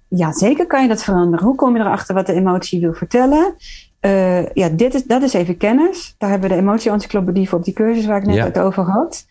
Ja, 0.07 0.31
zeker 0.31 0.67
kan 0.67 0.81
je 0.81 0.87
dat 0.87 1.03
veranderen. 1.03 1.45
Hoe 1.45 1.55
kom 1.55 1.75
je 1.75 1.81
erachter 1.81 2.15
wat 2.15 2.25
de 2.25 2.33
emotie 2.33 2.79
wil 2.79 2.93
vertellen? 2.93 3.55
Eh, 4.03 4.45
ja, 4.53 4.69
dit 4.69 4.93
is, 4.93 5.03
dat 5.03 5.21
is 5.21 5.33
even 5.33 5.57
kennis. 5.57 6.15
Daar 6.17 6.29
hebben 6.29 6.49
we 6.49 6.55
de 6.55 6.61
emotie-encyclopedie 6.61 7.49
voor 7.49 7.57
op 7.57 7.65
die 7.65 7.73
cursus 7.73 8.05
waar 8.05 8.17
ik 8.17 8.25
net 8.25 8.35
Ja. 8.35 8.43
het 8.43 8.59
over 8.59 8.83
had. 8.83 9.25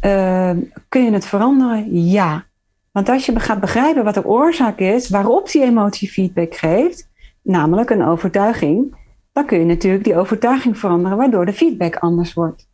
Eh, 0.00 0.50
kun 0.88 1.04
je 1.04 1.10
het 1.12 1.26
veranderen? 1.26 2.04
Ja. 2.04 2.44
Want 2.92 3.08
als 3.08 3.26
je 3.26 3.40
gaat 3.40 3.60
begrijpen 3.60 4.04
wat 4.04 4.14
de 4.14 4.24
oorzaak 4.24 4.78
is 4.78 5.08
waarop 5.10 5.50
die 5.50 5.62
emotie 5.62 6.10
feedback 6.10 6.54
geeft, 6.54 7.10
namelijk 7.42 7.90
een 7.90 8.04
overtuiging, 8.04 8.96
dan 9.32 9.46
kun 9.46 9.58
je 9.58 9.64
natuurlijk 9.64 10.04
die 10.04 10.16
overtuiging 10.16 10.78
veranderen, 10.78 11.18
waardoor 11.18 11.46
de 11.46 11.52
feedback 11.52 11.96
anders 11.96 12.34
wordt. 12.34 12.68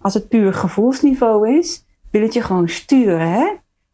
Als 0.00 0.14
het 0.14 0.28
puur 0.28 0.54
gevoelsniveau 0.54 1.58
is, 1.58 1.84
wil 2.10 2.22
het 2.22 2.34
je 2.34 2.42
gewoon 2.42 2.68
sturen. 2.68 3.30
Hè? 3.32 3.46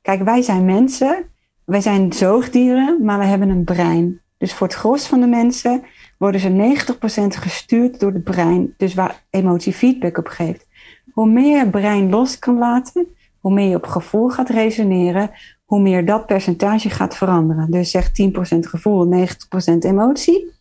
Kijk, 0.03 0.23
wij 0.23 0.43
zijn 0.43 0.65
mensen, 0.65 1.31
wij 1.65 1.81
zijn 1.81 2.13
zoogdieren, 2.13 3.05
maar 3.05 3.19
we 3.19 3.25
hebben 3.25 3.49
een 3.49 3.65
brein. 3.65 4.21
Dus 4.39 4.55
voor 4.55 4.67
het 4.67 4.77
gros 4.77 5.07
van 5.07 5.21
de 5.21 5.27
mensen 5.27 5.83
worden 6.19 6.41
ze 6.41 6.75
90% 7.25 7.27
gestuurd 7.27 8.01
door 8.01 8.13
het 8.13 8.25
brein, 8.25 8.75
dus 8.77 8.95
waar 8.95 9.23
emotie 9.31 9.73
feedback 9.73 10.19
op 10.19 10.27
geeft. 10.27 10.67
Hoe 11.13 11.31
meer 11.31 11.69
brein 11.69 12.11
los 12.11 12.39
kan 12.39 12.59
laten, 12.59 13.07
hoe 13.41 13.53
meer 13.53 13.69
je 13.69 13.77
op 13.77 13.87
gevoel 13.87 14.29
gaat 14.29 14.49
resoneren, 14.49 15.31
hoe 15.65 15.81
meer 15.81 16.05
dat 16.05 16.27
percentage 16.27 16.91
gaat 16.91 17.17
veranderen. 17.17 17.71
Dus 17.71 17.91
zeg 17.91 18.09
10% 18.09 18.11
gevoel, 18.59 19.27
90% 19.73 19.79
emotie. 19.79 20.53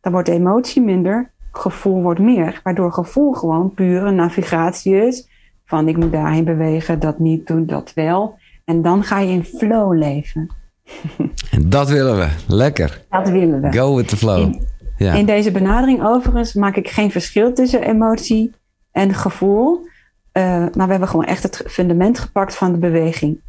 Dan 0.00 0.12
wordt 0.12 0.28
emotie 0.28 0.82
minder, 0.82 1.30
gevoel 1.52 2.02
wordt 2.02 2.20
meer. 2.20 2.60
Waardoor 2.62 2.92
gevoel 2.92 3.32
gewoon 3.32 3.74
pure 3.74 4.10
navigatie 4.10 5.06
is. 5.06 5.28
Van 5.64 5.88
ik 5.88 5.96
moet 5.96 6.12
daarheen 6.12 6.44
bewegen, 6.44 7.00
dat 7.00 7.18
niet 7.18 7.46
doen, 7.46 7.66
dat 7.66 7.92
wel. 7.94 8.38
En 8.64 8.82
dan 8.82 9.04
ga 9.04 9.18
je 9.18 9.32
in 9.32 9.44
flow 9.44 9.94
leven. 9.94 10.50
Dat 11.64 11.88
willen 11.88 12.16
we. 12.16 12.28
Lekker. 12.46 13.02
Dat 13.10 13.28
willen 13.28 13.60
we. 13.60 13.72
Go 13.72 13.96
with 13.96 14.08
the 14.08 14.16
flow. 14.16 14.38
In, 14.40 14.66
Ja. 14.96 15.12
in 15.14 15.26
deze 15.26 15.50
benadering 15.50 16.04
overigens 16.04 16.54
maak 16.54 16.76
ik 16.76 16.88
geen 16.88 17.10
verschil 17.10 17.52
tussen 17.52 17.82
emotie 17.82 18.52
en 18.92 19.14
gevoel. 19.14 19.86
Eh, 20.32 20.42
maar 20.42 20.84
we 20.84 20.90
hebben 20.90 21.08
gewoon 21.08 21.24
echt 21.24 21.42
het 21.42 21.62
fundament 21.66 22.18
gepakt 22.18 22.54
van 22.54 22.72
de 22.72 22.78
beweging. 22.78 23.40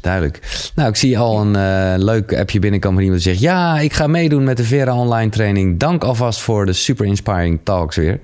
Duidelijk. 0.00 0.70
Nou, 0.74 0.88
ik 0.88 0.96
zie 0.96 1.18
al 1.18 1.40
een 1.40 1.56
eh, 1.56 1.94
leuk 2.04 2.34
appje 2.38 2.58
binnenkomen 2.58 2.96
van 2.96 3.04
iemand 3.06 3.22
die 3.22 3.32
zegt... 3.32 3.44
ja, 3.44 3.78
ik 3.78 3.92
ga 3.92 4.06
meedoen 4.06 4.44
met 4.44 4.56
de 4.56 4.64
Vera 4.64 4.94
online 4.96 5.30
training. 5.30 5.78
Dank 5.78 6.04
alvast 6.04 6.40
voor 6.40 6.66
de 6.66 6.72
super 6.72 7.06
inspiring 7.06 7.60
talks 7.62 7.96
weer. 7.96 8.20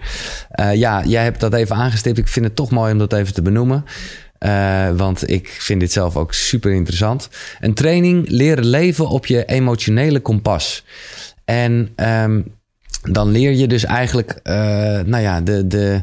Eh, 0.50 0.74
ja, 0.74 1.04
jij 1.04 1.22
hebt 1.22 1.40
dat 1.40 1.54
even 1.54 1.76
aangestipt. 1.76 2.18
Ik 2.18 2.28
vind 2.28 2.46
het 2.46 2.56
toch 2.56 2.70
mooi 2.70 2.92
om 2.92 2.98
dat 2.98 3.12
even 3.12 3.34
te 3.34 3.42
benoemen. 3.42 3.84
Eh, 4.42 4.90
want 4.96 5.30
ik 5.30 5.48
vind 5.48 5.80
dit 5.80 5.92
zelf 5.92 6.16
ook 6.16 6.32
super 6.32 6.72
interessant. 6.72 7.28
Een 7.60 7.74
training 7.74 8.28
leren 8.28 8.66
leven 8.66 9.08
op 9.08 9.26
je 9.26 9.44
emotionele 9.44 10.20
kompas. 10.20 10.84
En 11.44 11.92
ehm, 11.96 12.42
dan 13.02 13.30
leer 13.30 13.50
je 13.52 13.66
dus 13.66 13.84
eigenlijk, 13.84 14.30
eh, 14.42 14.54
nou 15.00 15.18
ja, 15.18 15.40
de, 15.40 15.66
de, 15.66 16.02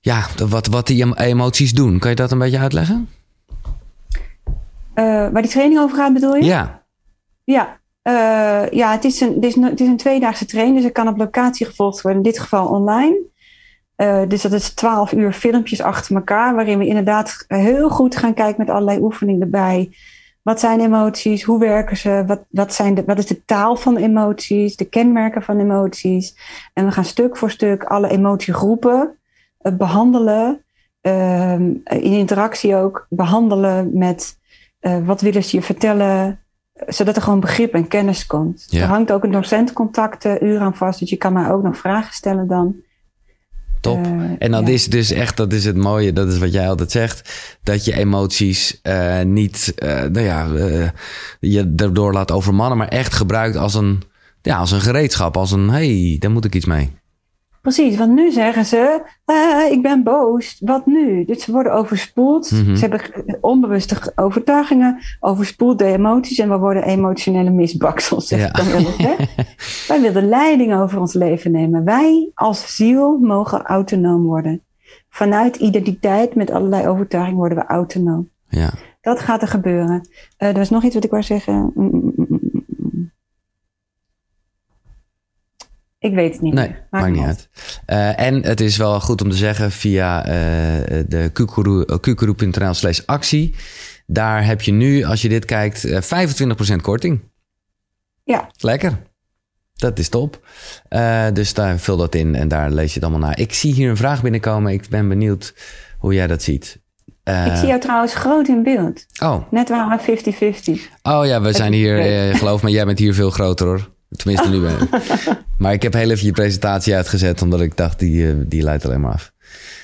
ja 0.00 0.26
de- 0.36 0.48
wat, 0.48 0.66
wat 0.66 0.86
die 0.86 1.18
emoties 1.18 1.72
doen. 1.72 1.98
Kan 1.98 2.10
je 2.10 2.16
dat 2.16 2.32
een 2.32 2.38
beetje 2.38 2.58
uitleggen? 2.58 3.08
Eh, 4.94 5.04
waar 5.04 5.42
die 5.42 5.50
training 5.50 5.80
over 5.80 5.96
gaat 5.96 6.12
bedoel 6.12 6.34
je? 6.34 6.44
Ja. 6.44 6.82
Ja, 7.44 7.78
ja 8.70 8.92
het, 8.92 9.04
is 9.04 9.20
een, 9.20 9.34
het, 9.34 9.44
is 9.44 9.56
een, 9.56 9.62
het 9.62 9.80
is 9.80 9.88
een 9.88 9.96
tweedaagse 9.96 10.44
training, 10.46 10.76
dus 10.76 10.84
het 10.84 10.94
kan 10.94 11.08
op 11.08 11.18
locatie 11.18 11.66
gevolgd 11.66 12.02
worden, 12.02 12.22
in 12.22 12.30
dit 12.30 12.40
geval 12.40 12.66
online. 12.66 13.28
Uh, 14.00 14.20
dus 14.28 14.42
dat 14.42 14.52
is 14.52 14.74
twaalf 14.74 15.12
uur 15.12 15.32
filmpjes 15.32 15.80
achter 15.80 16.16
elkaar, 16.16 16.54
waarin 16.54 16.78
we 16.78 16.86
inderdaad 16.86 17.44
heel 17.48 17.88
goed 17.90 18.16
gaan 18.16 18.34
kijken 18.34 18.54
met 18.58 18.70
allerlei 18.70 19.00
oefeningen 19.00 19.40
erbij. 19.40 19.96
Wat 20.42 20.60
zijn 20.60 20.80
emoties? 20.80 21.42
Hoe 21.42 21.58
werken 21.58 21.96
ze? 21.96 22.24
Wat, 22.26 22.40
wat, 22.50 22.74
zijn 22.74 22.94
de, 22.94 23.02
wat 23.06 23.18
is 23.18 23.26
de 23.26 23.44
taal 23.44 23.76
van 23.76 23.96
emoties? 23.96 24.76
De 24.76 24.84
kenmerken 24.84 25.42
van 25.42 25.58
emoties? 25.58 26.36
En 26.74 26.84
we 26.84 26.92
gaan 26.92 27.04
stuk 27.04 27.36
voor 27.36 27.50
stuk 27.50 27.84
alle 27.84 28.08
emotiegroepen 28.08 29.16
uh, 29.60 29.72
behandelen. 29.72 30.64
Uh, 31.02 31.52
in 31.52 31.82
interactie 32.02 32.76
ook 32.76 33.06
behandelen 33.08 33.90
met 33.98 34.38
uh, 34.80 35.06
wat 35.06 35.20
willen 35.20 35.44
ze 35.44 35.56
je 35.56 35.62
vertellen, 35.62 36.40
zodat 36.86 37.16
er 37.16 37.22
gewoon 37.22 37.40
begrip 37.40 37.74
en 37.74 37.88
kennis 37.88 38.26
komt. 38.26 38.66
Ja. 38.68 38.82
Er 38.82 38.88
hangt 38.88 39.12
ook 39.12 39.24
een 39.24 39.32
docentcontact 39.32 40.24
uur 40.24 40.60
aan 40.60 40.74
vast, 40.74 40.98
dus 40.98 41.10
je 41.10 41.16
kan 41.16 41.32
mij 41.32 41.50
ook 41.50 41.62
nog 41.62 41.76
vragen 41.76 42.14
stellen 42.14 42.46
dan. 42.46 42.76
Top. 43.80 44.06
Uh, 44.06 44.32
en 44.38 44.50
dat 44.50 44.66
ja. 44.66 44.72
is 44.72 44.86
dus 44.86 45.10
echt, 45.10 45.36
dat 45.36 45.52
is 45.52 45.64
het 45.64 45.76
mooie, 45.76 46.12
dat 46.12 46.28
is 46.28 46.38
wat 46.38 46.52
jij 46.52 46.68
altijd 46.68 46.90
zegt, 46.90 47.30
dat 47.62 47.84
je 47.84 47.96
emoties 47.96 48.80
uh, 48.82 49.20
niet, 49.20 49.74
uh, 49.84 49.88
nou 49.88 50.20
ja, 50.20 50.46
je 51.40 51.72
erdoor 51.76 52.12
laat 52.12 52.30
overmannen, 52.30 52.78
maar 52.78 52.88
echt 52.88 53.14
gebruikt 53.14 53.56
als 53.56 53.74
een, 53.74 54.02
ja, 54.42 54.56
als 54.56 54.70
een 54.70 54.80
gereedschap, 54.80 55.36
als 55.36 55.52
een, 55.52 55.70
hey, 55.70 56.16
daar 56.18 56.30
moet 56.30 56.44
ik 56.44 56.54
iets 56.54 56.66
mee. 56.66 56.90
Precies, 57.60 57.96
want 57.96 58.12
nu 58.12 58.30
zeggen 58.30 58.64
ze, 58.64 59.02
ah, 59.24 59.72
ik 59.72 59.82
ben 59.82 60.02
boos, 60.02 60.56
wat 60.60 60.86
nu? 60.86 61.24
Dus 61.24 61.44
ze 61.44 61.52
worden 61.52 61.72
overspoeld, 61.72 62.46
ze 62.46 62.76
hebben 62.80 63.00
onbewuste 63.40 64.12
overtuigingen, 64.14 65.00
overspoeld 65.20 65.78
de 65.78 65.84
emoties 65.84 66.38
en 66.38 66.48
we 66.48 66.58
worden 66.58 66.82
emotionele 66.82 67.50
misbaksels, 67.50 68.26
zeg 68.26 68.40
ja. 68.40 68.50
dan 68.50 68.66
wel 68.66 69.16
Wij 69.88 70.00
willen 70.00 70.28
leiding 70.28 70.74
over 70.74 71.00
ons 71.00 71.14
leven 71.14 71.50
nemen. 71.50 71.84
Wij 71.84 72.30
als 72.34 72.76
ziel 72.76 73.18
mogen 73.18 73.62
autonoom 73.62 74.22
worden. 74.22 74.62
Vanuit 75.10 75.56
identiteit 75.56 76.34
met 76.34 76.50
allerlei 76.50 76.88
overtuigingen 76.88 77.38
worden 77.38 77.58
we 77.58 77.64
autonoom. 77.64 78.28
Ja. 78.48 78.70
Dat 79.00 79.20
gaat 79.20 79.42
er 79.42 79.48
gebeuren. 79.48 80.08
Uh, 80.38 80.48
er 80.48 80.54
was 80.54 80.70
nog 80.70 80.84
iets 80.84 80.94
wat 80.94 81.04
ik 81.04 81.10
wou 81.10 81.22
zeggen. 81.22 81.72
Ik 86.00 86.14
weet 86.14 86.32
het 86.32 86.40
niet. 86.40 86.54
Nee, 86.54 86.68
maakt, 86.68 86.90
maakt 86.90 87.12
niet 87.12 87.24
uit. 87.24 87.48
Uh, 87.86 88.20
en 88.20 88.42
het 88.42 88.60
is 88.60 88.76
wel 88.76 89.00
goed 89.00 89.22
om 89.22 89.30
te 89.30 89.36
zeggen 89.36 89.70
via 89.70 90.26
uh, 90.26 90.32
de 91.08 91.30
kukuru.nl 92.00 92.74
slash 92.74 93.00
actie. 93.06 93.54
Daar 94.06 94.44
heb 94.44 94.62
je 94.62 94.72
nu, 94.72 95.04
als 95.04 95.22
je 95.22 95.28
dit 95.28 95.44
kijkt, 95.44 95.84
uh, 95.84 96.00
25% 96.72 96.76
korting. 96.82 97.20
Ja. 98.24 98.50
Lekker. 98.58 98.98
Dat 99.74 99.98
is 99.98 100.08
top. 100.08 100.46
dus 101.32 101.54
daar 101.54 101.78
vul 101.78 101.96
dat 101.96 102.14
in 102.14 102.34
en 102.34 102.48
daar 102.48 102.70
lees 102.70 102.88
je 102.88 103.00
het 103.00 103.08
allemaal 103.08 103.28
naar. 103.28 103.38
Ik 103.38 103.52
zie 103.52 103.74
hier 103.74 103.90
een 103.90 103.96
vraag 103.96 104.22
binnenkomen. 104.22 104.72
Ik 104.72 104.88
ben 104.88 105.08
benieuwd 105.08 105.54
hoe 105.98 106.14
jij 106.14 106.26
dat 106.26 106.42
ziet. 106.42 106.80
ik 107.24 107.56
zie 107.56 107.68
jou 107.68 107.80
trouwens 107.80 108.14
groot 108.14 108.48
in 108.48 108.62
beeld. 108.62 109.06
Oh. 109.22 109.50
Net 109.50 109.68
waren 109.68 110.00
we 110.06 110.52
50-50. 110.78 111.02
Oh 111.02 111.26
ja, 111.26 111.40
we 111.40 111.52
zijn 111.52 111.72
hier, 111.72 112.34
geloof 112.36 112.62
me, 112.62 112.70
jij 112.70 112.84
bent 112.86 112.98
hier 112.98 113.14
veel 113.14 113.30
groter 113.30 113.66
hoor. 113.66 113.98
Tenminste, 114.16 114.48
nu 114.48 114.60
ben 114.60 114.80
ik. 114.80 114.88
Maar 115.58 115.72
ik 115.72 115.82
heb 115.82 115.92
heel 115.92 116.10
even 116.10 116.26
je 116.26 116.32
presentatie 116.32 116.94
uitgezet, 116.94 117.42
omdat 117.42 117.60
ik 117.60 117.76
dacht, 117.76 117.98
die, 117.98 118.28
eh, 118.28 118.34
die 118.46 118.62
leidt 118.62 118.84
alleen 118.84 119.00
maar 119.00 119.12
af. 119.12 119.32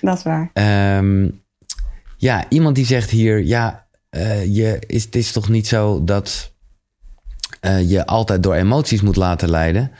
Dat 0.01 0.17
is 0.17 0.23
waar. 0.23 0.51
Um, 0.99 1.43
ja, 2.17 2.45
iemand 2.49 2.75
die 2.75 2.87
zegt 2.87 3.11
hier, 3.11 3.45
ja, 3.45 3.87
uh, 4.11 4.55
je, 4.57 4.83
is, 4.87 5.05
het 5.05 5.17
is 5.17 5.33
toch 5.33 5.49
niet 5.49 5.67
zo 5.67 6.05
dat 6.05 6.53
uh, 7.61 7.91
je 7.91 8.07
altijd 8.07 8.43
door 8.43 8.55
emoties 8.55 9.03
moet 9.03 9.17
laten 9.17 9.51
leiden? 9.51 9.91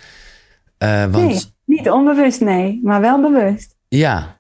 want, 0.79 1.13
nee, 1.13 1.41
niet 1.65 1.91
onbewust, 1.91 2.41
nee, 2.41 2.81
maar 2.83 3.01
wel 3.01 3.21
bewust. 3.21 3.77
Ja, 3.89 4.39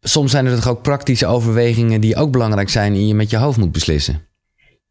soms 0.00 0.30
zijn 0.30 0.46
er 0.46 0.54
toch 0.54 0.68
ook 0.68 0.82
praktische 0.82 1.26
overwegingen 1.26 2.00
die 2.00 2.16
ook 2.16 2.30
belangrijk 2.30 2.68
zijn 2.68 2.92
en 2.92 3.06
je 3.06 3.14
met 3.14 3.30
je 3.30 3.36
hoofd 3.36 3.58
moet 3.58 3.72
beslissen. 3.72 4.28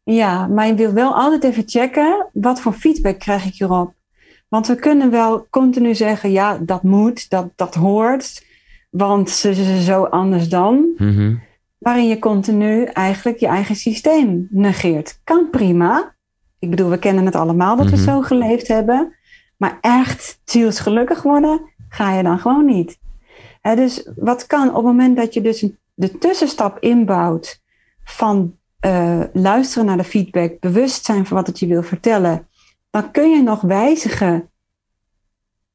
Ja, 0.02 0.46
maar 0.46 0.66
je 0.66 0.74
wil 0.74 0.92
wel 0.92 1.14
altijd 1.14 1.44
even 1.44 1.62
checken, 1.66 2.26
wat 2.32 2.60
voor 2.60 2.72
feedback 2.72 3.18
krijg 3.18 3.44
ik 3.44 3.54
hierop? 3.54 3.94
Want 4.50 4.66
we 4.66 4.74
kunnen 4.74 5.10
wel 5.10 5.46
continu 5.50 5.94
zeggen, 5.94 6.30
ja, 6.30 6.58
dat 6.58 6.82
moet, 6.82 7.30
dat, 7.30 7.50
dat 7.56 7.74
hoort, 7.74 8.46
want 8.90 9.30
ze 9.30 9.54
zijn 9.54 9.80
zo 9.80 10.04
anders 10.04 10.48
dan. 10.48 10.88
Mm-hmm. 10.96 11.42
Waarin 11.78 12.08
je 12.08 12.18
continu 12.18 12.84
eigenlijk 12.84 13.38
je 13.38 13.46
eigen 13.46 13.76
systeem 13.76 14.48
negeert. 14.50 15.20
Kan 15.24 15.50
prima. 15.50 16.14
Ik 16.58 16.70
bedoel, 16.70 16.90
we 16.90 16.98
kennen 16.98 17.24
het 17.24 17.34
allemaal 17.34 17.76
dat 17.76 17.90
we 17.90 17.96
zo 17.96 18.20
geleefd 18.20 18.68
hebben. 18.68 19.14
Maar 19.56 19.78
echt 19.80 20.40
zielsgelukkig 20.44 21.22
worden, 21.22 21.60
ga 21.88 22.14
je 22.14 22.22
dan 22.22 22.38
gewoon 22.38 22.64
niet. 22.64 22.98
He, 23.60 23.76
dus 23.76 24.10
wat 24.16 24.46
kan 24.46 24.68
op 24.68 24.74
het 24.74 24.84
moment 24.84 25.16
dat 25.16 25.34
je 25.34 25.40
dus 25.40 25.66
de 25.94 26.18
tussenstap 26.18 26.78
inbouwt 26.78 27.62
van 28.04 28.56
uh, 28.86 29.20
luisteren 29.32 29.86
naar 29.86 29.96
de 29.96 30.04
feedback, 30.04 30.60
bewust 30.60 31.04
zijn 31.04 31.26
van 31.26 31.36
wat 31.36 31.46
het 31.46 31.58
je 31.58 31.66
wil 31.66 31.82
vertellen 31.82 32.48
dan 32.90 33.10
kun 33.10 33.30
je 33.30 33.42
nog 33.42 33.60
wijzigen. 33.60 34.48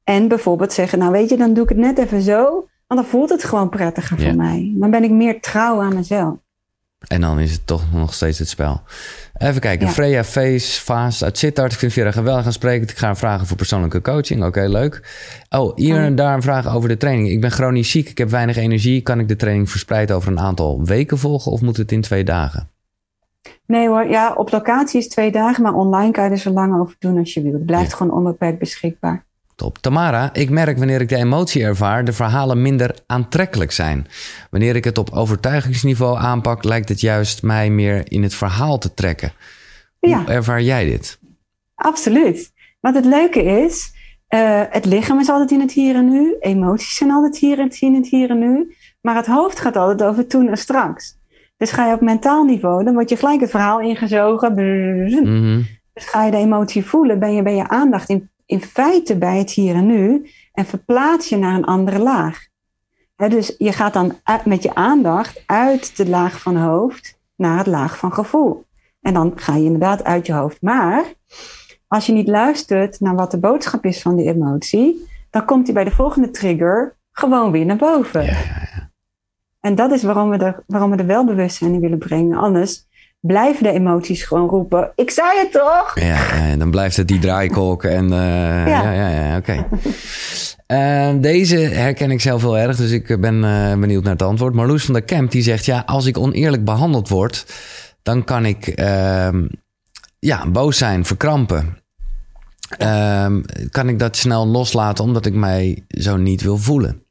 En 0.04 0.28
bijvoorbeeld 0.28 0.72
zeggen, 0.72 0.98
nou 0.98 1.12
weet 1.12 1.28
je, 1.28 1.36
dan 1.36 1.54
doe 1.54 1.62
ik 1.62 1.68
het 1.68 1.78
net 1.78 1.98
even 1.98 2.22
zo, 2.22 2.44
want 2.86 3.00
dan 3.00 3.04
voelt 3.04 3.30
het 3.30 3.44
gewoon 3.44 3.68
prettiger 3.68 4.20
voor 4.20 4.36
mij. 4.36 4.74
Dan 4.76 4.90
ben 4.90 5.04
ik 5.04 5.10
meer 5.10 5.40
trouw 5.40 5.80
aan 5.80 5.94
mezelf. 5.94 6.36
En 7.06 7.20
dan 7.20 7.40
is 7.40 7.52
het 7.52 7.66
toch 7.66 7.92
nog 7.92 8.14
steeds 8.14 8.38
het 8.38 8.48
spel. 8.48 8.82
Even 9.34 9.60
kijken, 9.60 9.86
ja. 9.86 9.92
Freya 9.92 10.24
Face, 10.24 10.84
Vaas 10.84 11.24
uit 11.24 11.38
Sittard. 11.38 11.72
Ik 11.72 11.78
vind 11.78 11.92
Vera 11.92 12.10
geweldig 12.10 12.42
gaan 12.42 12.52
spreken. 12.52 12.88
Ik 12.88 12.96
ga 12.96 13.16
vragen 13.16 13.46
voor 13.46 13.56
persoonlijke 13.56 14.00
coaching. 14.00 14.38
Oké, 14.38 14.48
okay, 14.48 14.68
leuk. 14.68 15.02
Oh, 15.48 15.76
hier 15.76 15.96
en 15.96 16.14
daar 16.14 16.34
een 16.34 16.42
vraag 16.42 16.74
over 16.74 16.88
de 16.88 16.96
training. 16.96 17.28
Ik 17.28 17.40
ben 17.40 17.50
chronisch 17.50 17.90
ziek, 17.90 18.08
ik 18.08 18.18
heb 18.18 18.30
weinig 18.30 18.56
energie. 18.56 19.02
Kan 19.02 19.20
ik 19.20 19.28
de 19.28 19.36
training 19.36 19.70
verspreid 19.70 20.12
over 20.12 20.30
een 20.30 20.40
aantal 20.40 20.84
weken 20.84 21.18
volgen 21.18 21.52
of 21.52 21.60
moet 21.60 21.76
het 21.76 21.92
in 21.92 22.00
twee 22.00 22.24
dagen? 22.24 22.70
Nee 23.66 23.88
hoor, 23.88 24.08
ja, 24.08 24.32
op 24.32 24.50
locatie 24.50 25.00
is 25.00 25.08
twee 25.08 25.32
dagen, 25.32 25.62
maar 25.62 25.74
online 25.74 26.12
kan 26.12 26.24
je 26.24 26.30
er 26.30 26.38
zo 26.38 26.50
lang 26.50 26.80
over 26.80 26.96
doen 26.98 27.18
als 27.18 27.34
je 27.34 27.42
wilt. 27.42 27.54
Het 27.54 27.66
blijft 27.66 27.90
ja. 27.90 27.96
gewoon 27.96 28.12
onbeperkt 28.12 28.58
beschikbaar. 28.58 29.24
Top. 29.54 29.78
Tamara, 29.78 30.34
ik 30.34 30.50
merk 30.50 30.78
wanneer 30.78 31.00
ik 31.00 31.08
de 31.08 31.16
emotie 31.16 31.62
ervaar, 31.62 32.04
de 32.04 32.12
verhalen 32.12 32.62
minder 32.62 32.98
aantrekkelijk 33.06 33.72
zijn. 33.72 34.06
Wanneer 34.50 34.76
ik 34.76 34.84
het 34.84 34.98
op 34.98 35.10
overtuigingsniveau 35.10 36.18
aanpak, 36.18 36.64
lijkt 36.64 36.88
het 36.88 37.00
juist 37.00 37.42
mij 37.42 37.70
meer 37.70 38.12
in 38.12 38.22
het 38.22 38.34
verhaal 38.34 38.78
te 38.78 38.94
trekken. 38.94 39.32
Hoe 39.98 40.10
ja. 40.10 40.26
ervaar 40.26 40.62
jij 40.62 40.84
dit? 40.84 41.18
Absoluut. 41.74 42.52
Wat 42.80 42.94
het 42.94 43.04
leuke 43.04 43.42
is, 43.42 43.92
uh, 44.28 44.62
het 44.70 44.84
lichaam 44.84 45.20
is 45.20 45.28
altijd 45.28 45.50
in 45.50 45.60
het 45.60 45.72
hier 45.72 45.94
en 45.94 46.10
nu. 46.10 46.36
Emoties 46.40 46.96
zijn 46.96 47.10
altijd 47.10 47.38
hier 47.38 47.58
en 47.58 47.70
in 47.80 47.94
het 47.94 48.08
hier 48.08 48.30
en 48.30 48.38
nu. 48.38 48.74
Maar 49.00 49.16
het 49.16 49.26
hoofd 49.26 49.60
gaat 49.60 49.76
altijd 49.76 50.02
over 50.08 50.26
toen 50.26 50.48
en 50.48 50.56
straks. 50.56 51.15
Dus 51.56 51.70
ga 51.70 51.86
je 51.88 51.94
op 51.94 52.00
mentaal 52.00 52.44
niveau, 52.44 52.84
dan 52.84 52.94
word 52.94 53.08
je 53.08 53.16
gelijk 53.16 53.40
het 53.40 53.50
verhaal 53.50 53.80
ingezogen. 53.80 54.52
Mm-hmm. 54.52 55.66
Dus 55.92 56.04
ga 56.04 56.24
je 56.24 56.30
de 56.30 56.36
emotie 56.36 56.84
voelen, 56.84 57.18
ben 57.18 57.34
je 57.34 57.42
bij 57.42 57.54
je 57.54 57.68
aandacht 57.68 58.08
in, 58.08 58.30
in 58.46 58.60
feite 58.60 59.18
bij 59.18 59.38
het 59.38 59.50
hier 59.50 59.74
en 59.74 59.86
nu 59.86 60.30
en 60.52 60.66
verplaats 60.66 61.28
je 61.28 61.36
naar 61.36 61.54
een 61.54 61.64
andere 61.64 61.98
laag. 61.98 62.46
dus 63.16 63.54
je 63.58 63.72
gaat 63.72 63.92
dan 63.92 64.14
met 64.44 64.62
je 64.62 64.74
aandacht 64.74 65.42
uit 65.46 65.96
de 65.96 66.08
laag 66.08 66.40
van 66.40 66.56
hoofd 66.56 67.18
naar 67.36 67.58
het 67.58 67.66
laag 67.66 67.98
van 67.98 68.12
gevoel. 68.12 68.64
En 69.00 69.14
dan 69.14 69.32
ga 69.34 69.56
je 69.56 69.64
inderdaad 69.64 70.04
uit 70.04 70.26
je 70.26 70.32
hoofd. 70.32 70.62
Maar 70.62 71.04
als 71.88 72.06
je 72.06 72.12
niet 72.12 72.28
luistert 72.28 73.00
naar 73.00 73.14
wat 73.14 73.30
de 73.30 73.38
boodschap 73.38 73.84
is 73.84 74.02
van 74.02 74.16
die 74.16 74.26
emotie, 74.26 75.08
dan 75.30 75.44
komt 75.44 75.64
hij 75.64 75.74
bij 75.74 75.84
de 75.84 75.90
volgende 75.90 76.30
trigger 76.30 76.96
gewoon 77.12 77.50
weer 77.50 77.66
naar 77.66 77.76
boven. 77.76 78.24
Ja. 78.24 78.55
En 79.66 79.74
dat 79.74 79.92
is 79.92 80.02
waarom 80.02 80.30
we, 80.30 80.36
er, 80.36 80.62
waarom 80.66 80.90
we 80.90 80.96
er 80.96 81.06
wel 81.06 81.24
bewustzijn 81.24 81.74
in 81.74 81.80
willen 81.80 81.98
brengen. 81.98 82.38
Anders 82.38 82.86
blijven 83.20 83.62
de 83.62 83.70
emoties 83.70 84.22
gewoon 84.22 84.48
roepen: 84.48 84.92
Ik 84.94 85.10
zei 85.10 85.38
het 85.38 85.52
toch? 85.52 85.92
Ja, 86.00 86.36
ja 86.48 86.56
dan 86.56 86.70
blijft 86.70 86.96
het 86.96 87.08
die 87.08 87.18
draaikolk. 87.18 87.84
En 87.84 88.04
uh, 88.04 88.66
ja. 88.66 88.92
ja, 88.92 89.08
ja, 89.08 89.36
oké. 89.36 89.64
Okay. 90.68 91.14
Uh, 91.14 91.22
deze 91.22 91.56
herken 91.56 92.10
ik 92.10 92.20
zelf 92.20 92.42
heel 92.42 92.58
erg, 92.58 92.76
dus 92.76 92.90
ik 92.90 93.20
ben 93.20 93.34
uh, 93.42 93.74
benieuwd 93.74 94.02
naar 94.02 94.12
het 94.12 94.22
antwoord. 94.22 94.54
Marloes 94.54 94.84
van 94.84 94.94
der 94.94 95.02
Kemp 95.02 95.30
die 95.30 95.42
zegt: 95.42 95.64
Ja, 95.64 95.82
als 95.86 96.06
ik 96.06 96.18
oneerlijk 96.18 96.64
behandeld 96.64 97.08
word, 97.08 97.46
dan 98.02 98.24
kan 98.24 98.44
ik 98.44 98.66
ehm, 98.66 99.46
ja, 100.18 100.50
boos 100.50 100.78
zijn, 100.78 101.04
verkrampen. 101.04 101.78
Ehm, 102.78 103.42
kan 103.70 103.88
ik 103.88 103.98
dat 103.98 104.16
snel 104.16 104.46
loslaten 104.46 105.04
omdat 105.04 105.26
ik 105.26 105.34
mij 105.34 105.84
zo 105.88 106.16
niet 106.16 106.42
wil 106.42 106.56
voelen? 106.56 107.05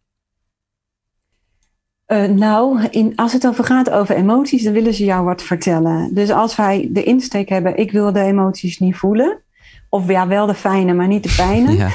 Uh, 2.07 2.24
nou, 2.24 2.88
in, 2.91 3.15
als 3.15 3.33
het 3.33 3.47
over 3.47 3.63
gaat 3.63 3.89
over 3.89 4.15
emoties, 4.15 4.63
dan 4.63 4.74
willen 4.74 4.93
ze 4.93 5.05
jou 5.05 5.25
wat 5.25 5.43
vertellen. 5.43 6.13
Dus 6.13 6.29
als 6.31 6.55
wij 6.55 6.89
de 6.91 7.03
insteek 7.03 7.50
hebben, 7.50 7.77
ik 7.77 7.91
wil 7.91 8.12
de 8.12 8.19
emoties 8.19 8.79
niet 8.79 8.95
voelen, 8.95 9.41
of 9.89 10.07
ja, 10.07 10.27
wel 10.27 10.45
de 10.45 10.53
fijne, 10.53 10.93
maar 10.93 11.07
niet 11.07 11.24
de 11.24 11.33
pijne, 11.38 11.71
ja. 11.71 11.89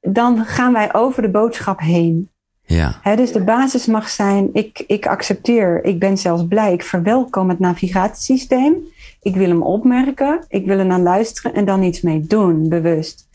dan 0.20 0.44
gaan 0.44 0.72
wij 0.72 0.94
over 0.94 1.22
de 1.22 1.30
boodschap 1.30 1.80
heen. 1.80 2.30
Ja. 2.66 3.16
dus 3.16 3.32
de 3.32 3.44
basis 3.44 3.86
mag 3.86 4.08
zijn, 4.08 4.50
ik, 4.52 4.84
ik 4.86 5.06
accepteer, 5.06 5.84
ik 5.84 5.98
ben 5.98 6.18
zelfs 6.18 6.46
blij, 6.46 6.72
ik 6.72 6.82
verwelkom 6.82 7.48
het 7.48 7.58
navigatiesysteem. 7.58 8.74
Ik 9.22 9.36
wil 9.36 9.48
hem 9.48 9.62
opmerken, 9.62 10.44
ik 10.48 10.66
wil 10.66 10.78
er 10.78 10.86
naar 10.86 11.00
luisteren 11.00 11.54
en 11.54 11.64
dan 11.64 11.82
iets 11.82 12.00
mee 12.00 12.20
doen, 12.20 12.68
bewust. 12.68 13.28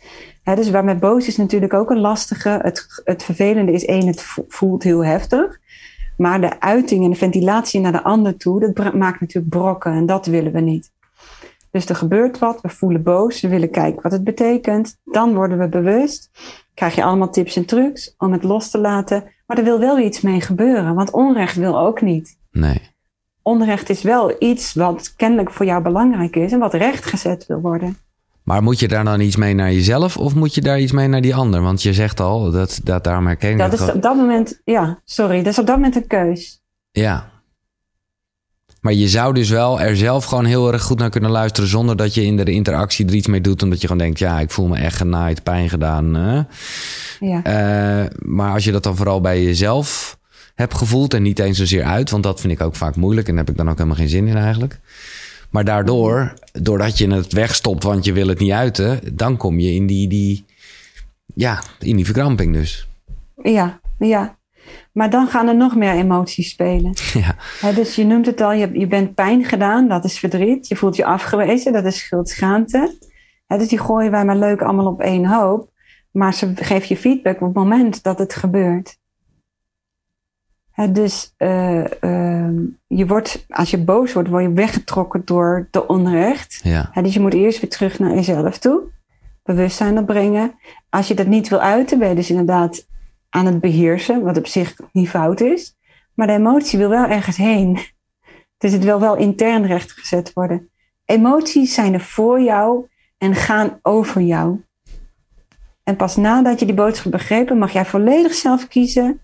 Dus 0.44 0.70
waar 0.70 0.84
met 0.84 1.00
boos 1.00 1.28
is 1.28 1.38
natuurlijk 1.38 1.74
ook 1.74 1.90
een 1.90 2.00
lastige. 2.00 2.60
Het, 2.62 3.02
het 3.04 3.24
vervelende 3.24 3.72
is 3.72 3.86
één, 3.86 4.08
het 4.08 4.38
voelt 4.48 4.84
heel 4.84 5.06
heftig. 5.06 5.60
Maar 6.18 6.42
de 6.42 6.60
uiting 6.60 7.04
en 7.04 7.10
de 7.10 7.16
ventilatie 7.16 7.80
naar 7.80 7.92
de 7.92 8.04
ander 8.04 8.38
toe, 8.38 8.60
dat 8.60 8.94
maakt 8.94 9.20
natuurlijk 9.20 9.50
brokken 9.50 9.92
en 9.92 10.06
dat 10.06 10.26
willen 10.26 10.52
we 10.52 10.60
niet. 10.60 10.92
Dus 11.72 11.86
er 11.86 11.96
gebeurt 11.96 12.40
wat, 12.40 12.62
we 12.62 12.70
voelen 12.70 13.04
boos, 13.04 13.42
we 13.42 13.48
willen 13.48 13.70
kijken 13.70 14.02
wat 14.02 14.12
het 14.12 14.24
betekent. 14.24 14.98
Dan 15.04 15.34
worden 15.34 15.58
we 15.58 15.70
bewust, 15.70 16.30
krijg 16.74 16.96
je 16.96 17.04
allemaal 17.04 17.30
tips 17.30 17.56
en 17.56 17.66
trucs 17.66 18.16
om 18.18 18.32
het 18.32 18.44
los 18.44 18.70
te 18.70 18.78
laten. 18.78 19.24
Maar 19.46 19.58
er 19.58 19.64
wil 19.64 19.80
wel 19.80 20.00
iets 20.00 20.22
mee 20.22 20.42
gebeuren, 20.42 20.96
want 20.96 21.12
onrecht 21.12 21.56
wil 21.56 21.80
ook 21.80 22.02
niet. 22.02 22.38
Nee. 22.52 22.82
Onrecht 23.42 23.90
is 23.90 24.02
wel 24.02 24.36
iets 24.40 24.74
wat 24.74 25.14
kennelijk 25.16 25.52
voor 25.52 25.66
jou 25.66 25.84
belangrijk 25.84 26.36
is 26.36 26.52
en 26.52 26.60
wat 26.60 26.74
rechtgezet 26.74 27.46
wil 27.46 27.62
worden. 27.62 27.98
Maar 28.44 28.64
moet 28.64 28.80
je 28.80 28.88
daar 28.88 29.04
dan 29.04 29.20
iets 29.20 29.36
mee 29.36 29.54
naar 29.54 29.74
jezelf 29.74 30.18
of 30.18 30.36
moet 30.36 30.56
je 30.56 30.62
daar 30.62 30.80
iets 30.80 30.92
mee 30.92 31.08
naar 31.08 31.22
die 31.22 31.36
ander? 31.36 31.62
Want 31.62 31.82
je 31.84 31.94
zegt 31.94 32.20
al, 32.20 32.52
dat, 32.52 32.80
dat 32.84 33.04
daarom 33.04 33.28
herken 33.28 33.52
ik 33.52 33.58
dat. 33.58 33.74
is 33.74 33.82
op 33.82 34.02
dat 34.02 34.16
moment, 34.16 34.62
ja, 34.66 35.02
sorry, 35.06 35.38
dat 35.38 35.54
is 35.54 35.60
op 35.60 35.66
dat 35.66 35.76
moment 35.76 35.96
een 35.96 36.08
keus. 36.08 36.62
Ja. 36.92 37.30
Maar 38.82 38.94
je 38.94 39.08
zou 39.08 39.34
dus 39.34 39.50
wel 39.50 39.82
er 39.82 39.98
zelf 39.98 40.26
gewoon 40.26 40.46
heel 40.46 40.74
erg 40.74 40.82
goed 40.82 41.00
naar 41.00 41.10
kunnen 41.10 41.32
luisteren 41.32 41.70
zonder 41.70 41.98
dat 41.98 42.14
je 42.14 42.24
in 42.24 42.38
de 42.38 42.52
interactie 42.52 43.08
er 43.08 43.14
iets 43.14 43.28
mee 43.28 43.42
doet. 43.42 43.64
Omdat 43.64 43.82
je 43.82 43.88
gewoon 43.88 44.04
denkt, 44.04 44.20
ja, 44.20 44.40
ik 44.40 44.52
voel 44.52 44.68
me 44.68 44.78
echt 44.78 44.96
genaaid, 44.96 45.44
pijn 45.44 45.70
gedaan. 45.70 46.14
Ja. 47.20 47.42
Uh, 48.02 48.08
maar 48.18 48.54
als 48.54 48.64
je 48.64 48.72
dat 48.72 48.84
dan 48.84 48.96
vooral 48.96 49.22
bij 49.22 49.44
jezelf 49.44 50.20
hebt 50.56 50.74
gevoeld 50.74 51.14
en 51.14 51.22
niet 51.22 51.40
eens 51.40 51.58
zozeer 51.58 51.84
uit, 51.84 52.10
want 52.10 52.24
dat 52.24 52.42
vind 52.42 52.54
ik 52.54 52.62
ook 52.62 52.76
vaak 52.76 52.96
moeilijk 52.96 53.28
en 53.28 53.36
daar 53.36 53.44
heb 53.44 53.54
ik 53.54 53.58
dan 53.58 53.70
ook 53.70 53.78
helemaal 53.78 53.98
geen 53.98 54.10
zin 54.10 54.28
in 54.28 54.38
eigenlijk. 54.38 54.80
Maar 55.52 55.66
daardoor, 55.66 56.34
doordat 56.52 56.98
je 56.98 57.12
het 57.12 57.34
wegstopt, 57.34 57.84
want 57.84 58.06
je 58.06 58.14
wil 58.14 58.28
het 58.28 58.40
niet 58.40 58.52
uiten, 58.52 59.00
dan 59.16 59.38
kom 59.38 59.60
je 59.60 59.74
in 59.74 59.86
die, 59.86 60.08
die, 60.08 60.46
ja, 61.26 61.64
in 61.80 61.96
die 61.96 62.06
verkramping 62.06 62.54
dus. 62.54 62.88
Ja, 63.44 63.80
ja. 63.98 64.40
Maar 64.92 65.10
dan 65.10 65.28
gaan 65.28 65.48
er 65.48 65.56
nog 65.56 65.76
meer 65.76 65.92
emoties 65.92 66.50
spelen. 66.50 66.94
Ja. 67.62 67.72
dus 67.72 67.96
je 67.96 68.06
noemt 68.06 68.26
het 68.26 68.42
al, 68.42 68.52
je, 68.52 68.80
je 68.80 68.88
bent 68.88 69.16
pijn 69.16 69.46
gedaan, 69.46 69.88
dat 69.88 70.04
is 70.04 70.20
verdriet. 70.20 70.68
Je 70.68 70.76
voelt 70.76 70.96
je 70.96 71.06
afgewezen, 71.06 71.74
dat 71.74 71.86
is 71.86 71.98
schuld, 71.98 72.30
schaamte. 72.30 72.98
dus 73.48 73.68
die 73.68 73.80
gooien 73.80 74.12
wij 74.12 74.26
maar 74.26 74.38
leuk 74.38 74.62
allemaal 74.62 74.88
op 74.88 75.02
één 75.02 75.26
hoop. 75.26 75.70
Maar 76.12 76.34
ze 76.34 76.52
geven 76.56 76.88
je 76.88 76.98
feedback 76.98 77.36
op 77.36 77.48
het 77.48 77.56
moment 77.56 78.04
dat 78.04 78.20
het 78.20 78.34
gebeurt 78.34 78.98
dus 80.90 81.34
uh, 81.38 81.84
uh, 82.02 82.50
je 82.88 83.08
wordt, 83.08 83.46
als 83.50 83.72
je 83.72 83.78
boos 83.78 84.14
wordt, 84.14 84.30
word 84.30 84.44
je 84.44 84.54
weggetrokken 84.54 85.22
door 85.26 85.68
de 85.72 85.88
onrecht. 85.88 86.60
Ja. 86.64 86.92
dus 87.02 87.14
je 87.14 87.20
moet 87.20 87.34
eerst 87.34 87.62
weer 87.62 87.70
terug 87.70 88.00
naar 88.00 88.14
jezelf 88.14 88.58
toe. 88.58 88.82
Bewustzijn 89.44 89.98
opbrengen. 89.98 90.54
Als 90.90 91.08
je 91.08 91.14
dat 91.14 91.28
niet 91.28 91.50
wil 91.50 91.60
uiten, 91.60 92.00
ben 92.00 92.10
je 92.10 92.16
dus 92.16 92.30
inderdaad 92.30 92.88
aan 93.30 93.46
het 93.46 93.60
beheersen. 93.60 94.24
Wat 94.24 94.38
op 94.38 94.48
zich 94.48 94.76
niet 94.92 95.10
fout 95.10 95.42
is. 95.42 95.76
Maar 96.14 96.28
de 96.28 96.34
emotie 96.34 96.80
wil 96.80 96.90
wel 96.90 97.06
ergens 97.06 97.38
heen. 97.38 97.80
Dus 98.58 98.72
het 98.72 98.84
wil 98.84 99.00
wel 99.00 99.16
intern 99.16 99.66
rechtgezet 99.66 100.34
worden. 100.34 100.70
Emoties 101.06 101.74
zijn 101.74 101.94
er 101.94 102.02
voor 102.02 102.42
jou 102.42 102.88
en 103.18 103.36
gaan 103.36 103.80
over 103.82 104.22
jou. 104.22 104.64
En 105.84 105.96
pas 105.96 106.16
nadat 106.16 106.60
je 106.60 106.66
die 106.66 106.76
boodschap 106.76 107.12
begrepen, 107.12 107.58
mag 107.58 107.72
jij 107.72 107.86
volledig 107.86 108.34
zelf 108.34 108.68
kiezen 108.68 109.22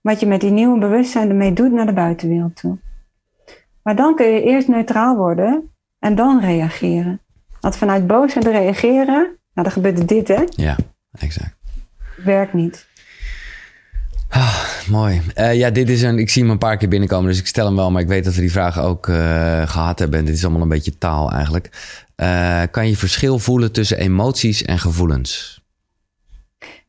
wat 0.00 0.20
je 0.20 0.26
met 0.26 0.40
die 0.40 0.50
nieuwe 0.50 0.78
bewustzijn 0.78 1.28
ermee 1.28 1.52
doet 1.52 1.72
naar 1.72 1.86
de 1.86 1.92
buitenwereld 1.92 2.56
toe. 2.56 2.78
Maar 3.82 3.96
dan 3.96 4.14
kun 4.14 4.26
je 4.26 4.42
eerst 4.42 4.68
neutraal 4.68 5.16
worden 5.16 5.70
en 5.98 6.14
dan 6.14 6.40
reageren. 6.40 7.20
Want 7.60 7.76
vanuit 7.76 8.06
boosheid 8.06 8.46
reageren, 8.46 9.14
nou 9.54 9.68
dan 9.68 9.70
gebeurt 9.70 10.08
dit 10.08 10.28
hè? 10.28 10.44
Ja, 10.48 10.76
exact. 11.12 11.56
Werkt 12.24 12.52
niet. 12.52 12.88
Ah, 14.28 14.64
mooi. 14.88 15.20
Uh, 15.36 15.54
ja, 15.54 15.70
dit 15.70 15.88
is 15.88 16.02
een. 16.02 16.18
Ik 16.18 16.30
zie 16.30 16.42
hem 16.42 16.50
een 16.50 16.58
paar 16.58 16.76
keer 16.76 16.88
binnenkomen, 16.88 17.30
dus 17.30 17.40
ik 17.40 17.46
stel 17.46 17.66
hem 17.66 17.76
wel, 17.76 17.90
maar 17.90 18.02
ik 18.02 18.08
weet 18.08 18.24
dat 18.24 18.34
we 18.34 18.40
die 18.40 18.50
vragen 18.50 18.82
ook 18.82 19.06
uh, 19.06 19.16
gehad 19.68 19.98
hebben. 19.98 20.24
dit 20.24 20.34
is 20.34 20.42
allemaal 20.44 20.62
een 20.62 20.68
beetje 20.68 20.98
taal 20.98 21.32
eigenlijk. 21.32 21.70
Uh, 22.16 22.62
kan 22.70 22.88
je 22.88 22.96
verschil 22.96 23.38
voelen 23.38 23.72
tussen 23.72 23.98
emoties 23.98 24.64
en 24.64 24.78
gevoelens? 24.78 25.62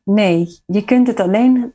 Nee, 0.04 0.60
je 0.66 0.84
kunt 0.84 1.06
het 1.06 1.20
alleen 1.20 1.74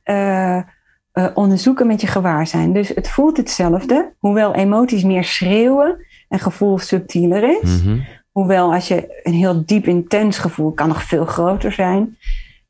uh, 1.18 1.28
onderzoeken 1.34 1.88
met 1.88 2.02
je 2.02 2.08
gewaarzijn. 2.08 2.74
Dus 2.74 2.88
het 2.88 3.10
voelt 3.10 3.38
hetzelfde, 3.38 4.14
hoewel 4.20 4.56
emoties 4.56 5.04
meer 5.04 5.24
schreeuwen 5.24 6.06
en 6.30 6.40
gevoel 6.40 6.78
subtieler 6.78 7.62
is. 7.62 7.84
Mhm. 7.84 8.00
Hoewel 8.32 8.74
als 8.74 8.88
je 8.88 9.22
een 9.24 9.34
heel 9.34 9.66
diep 9.66 9.88
intens 9.88 10.38
gevoel 10.38 10.72
kan 10.72 10.88
nog 10.88 11.04
veel 11.04 11.26
groter 11.26 11.72
zijn. 11.72 12.18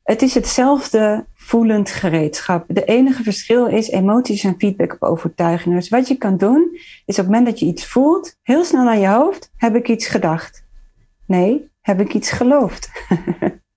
Het 0.02 0.22
is 0.22 0.34
hetzelfde 0.34 1.26
voelend 1.34 1.90
gereedschap. 1.90 2.64
De 2.68 2.84
enige 2.84 3.22
verschil 3.22 3.66
is 3.66 3.90
emoties 3.90 4.44
en 4.44 4.54
feedback 4.58 4.92
op 4.92 5.02
overtuigingen. 5.02 5.78
Dus 5.78 5.88
wat 5.88 6.08
je 6.08 6.16
kan 6.16 6.36
doen, 6.36 6.68
is 7.06 7.18
op 7.18 7.24
het 7.24 7.26
moment 7.26 7.46
dat 7.46 7.58
je 7.58 7.66
iets 7.66 7.86
voelt, 7.86 8.36
heel 8.42 8.64
snel 8.64 8.84
naar 8.84 8.98
je 8.98 9.08
hoofd, 9.08 9.52
heb 9.56 9.76
ik 9.76 9.88
iets 9.88 10.06
gedacht? 10.06 10.64
Nee, 11.26 11.68
heb 11.80 12.00
ik 12.00 12.14
iets 12.14 12.30
geloofd? 12.30 12.90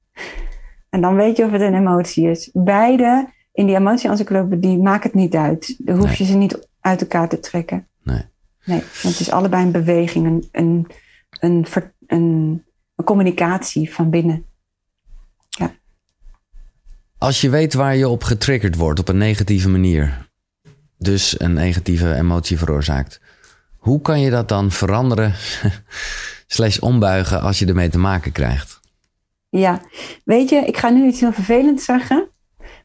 en 0.89 1.01
dan 1.01 1.15
weet 1.15 1.38
je 1.38 1.43
of 1.43 1.51
het 1.51 1.62
een 1.62 1.75
emotie 1.75 2.29
is. 2.29 2.49
Beide 2.53 3.27
in 3.53 3.65
die 3.65 3.75
emotie-encyclopedie 3.75 4.77
maakt 4.77 5.03
het 5.03 5.13
niet 5.13 5.35
uit. 5.35 5.75
Dan 5.77 5.97
hoef 5.97 6.15
je 6.15 6.25
ze 6.25 6.35
niet 6.35 6.67
uit 6.79 7.01
elkaar 7.01 7.29
te 7.29 7.39
trekken. 7.39 7.87
Nee. 8.03 8.25
Nee, 8.63 8.79
want 8.79 9.17
het 9.17 9.19
is 9.19 9.31
allebei 9.31 9.65
een 9.65 9.71
beweging, 9.71 10.25
een, 10.25 10.47
een, 10.51 10.87
een, 11.39 11.65
een, 12.07 12.63
een 12.95 13.05
communicatie 13.05 13.93
van 13.93 14.09
binnen. 14.09 14.45
Ja. 15.49 15.73
Als 17.17 17.41
je 17.41 17.49
weet 17.49 17.73
waar 17.73 17.95
je 17.95 18.07
op 18.07 18.23
getriggerd 18.23 18.75
wordt 18.75 18.99
op 18.99 19.07
een 19.07 19.17
negatieve 19.17 19.69
manier, 19.69 20.29
dus 20.97 21.39
een 21.39 21.53
negatieve 21.53 22.13
emotie 22.13 22.57
veroorzaakt, 22.57 23.21
hoe 23.77 24.01
kan 24.01 24.19
je 24.19 24.29
dat 24.29 24.49
dan 24.49 24.71
veranderen, 24.71 25.33
slash 26.47 26.77
ombuigen 26.77 27.41
als 27.41 27.59
je 27.59 27.65
ermee 27.65 27.89
te 27.89 27.99
maken 27.99 28.31
krijgt? 28.31 28.79
Ja, 29.49 29.81
weet 30.23 30.49
je, 30.49 30.55
ik 30.55 30.77
ga 30.77 30.89
nu 30.89 31.07
iets 31.07 31.19
heel 31.19 31.33
vervelends 31.33 31.85
zeggen 31.85 32.30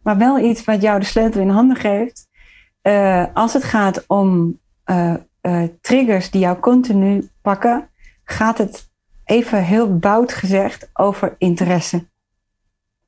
maar 0.07 0.19
wel 0.19 0.39
iets 0.39 0.65
wat 0.65 0.83
jou 0.83 1.01
de 1.01 1.07
sleutel 1.07 1.41
in 1.41 1.49
handen 1.49 1.77
geeft. 1.77 2.29
Uh, 2.83 3.25
als 3.35 3.53
het 3.53 3.65
gaat 3.65 4.05
om 4.07 4.59
uh, 4.91 5.15
uh, 5.43 5.63
triggers 5.81 6.31
die 6.31 6.41
jou 6.41 6.59
continu 6.59 7.29
pakken, 7.43 7.89
gaat 8.25 8.59
het 8.59 8.91
even 9.25 9.65
heel 9.65 9.99
bout 9.99 10.33
gezegd 10.33 10.91
over 10.93 11.35
interesse 11.39 12.07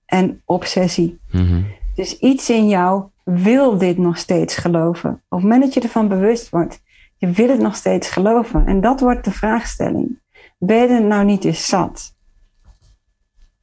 en 0.06 0.42
obsessie. 0.44 1.20
Mm-hmm. 1.30 1.66
Dus 1.94 2.18
iets 2.18 2.50
in 2.50 2.68
jou 2.68 3.04
wil 3.24 3.78
dit 3.78 3.98
nog 3.98 4.18
steeds 4.18 4.56
geloven. 4.56 5.10
Op 5.10 5.22
het 5.28 5.42
moment 5.42 5.62
dat 5.62 5.74
je 5.74 5.80
ervan 5.80 6.08
bewust 6.08 6.48
wordt, 6.48 6.82
je 7.16 7.30
wil 7.30 7.48
het 7.48 7.60
nog 7.60 7.76
steeds 7.76 8.10
geloven. 8.10 8.66
En 8.66 8.80
dat 8.80 9.00
wordt 9.00 9.24
de 9.24 9.32
vraagstelling. 9.32 10.20
Ben 10.58 10.76
je 10.76 10.86
er 10.86 11.02
nou 11.02 11.24
niet 11.24 11.44
eens 11.44 11.66
zat? 11.66 12.16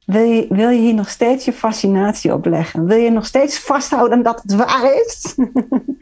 Wil 0.06 0.22
je, 0.22 0.46
wil 0.48 0.68
je 0.68 0.80
hier 0.80 0.94
nog 0.94 1.08
steeds 1.08 1.44
je 1.44 1.52
fascinatie 1.52 2.32
op 2.32 2.46
leggen? 2.46 2.86
Wil 2.86 2.98
je 2.98 3.10
nog 3.10 3.26
steeds 3.26 3.58
vasthouden 3.58 4.22
dat 4.22 4.42
het 4.42 4.54
waar 4.54 4.94
is? 5.06 5.34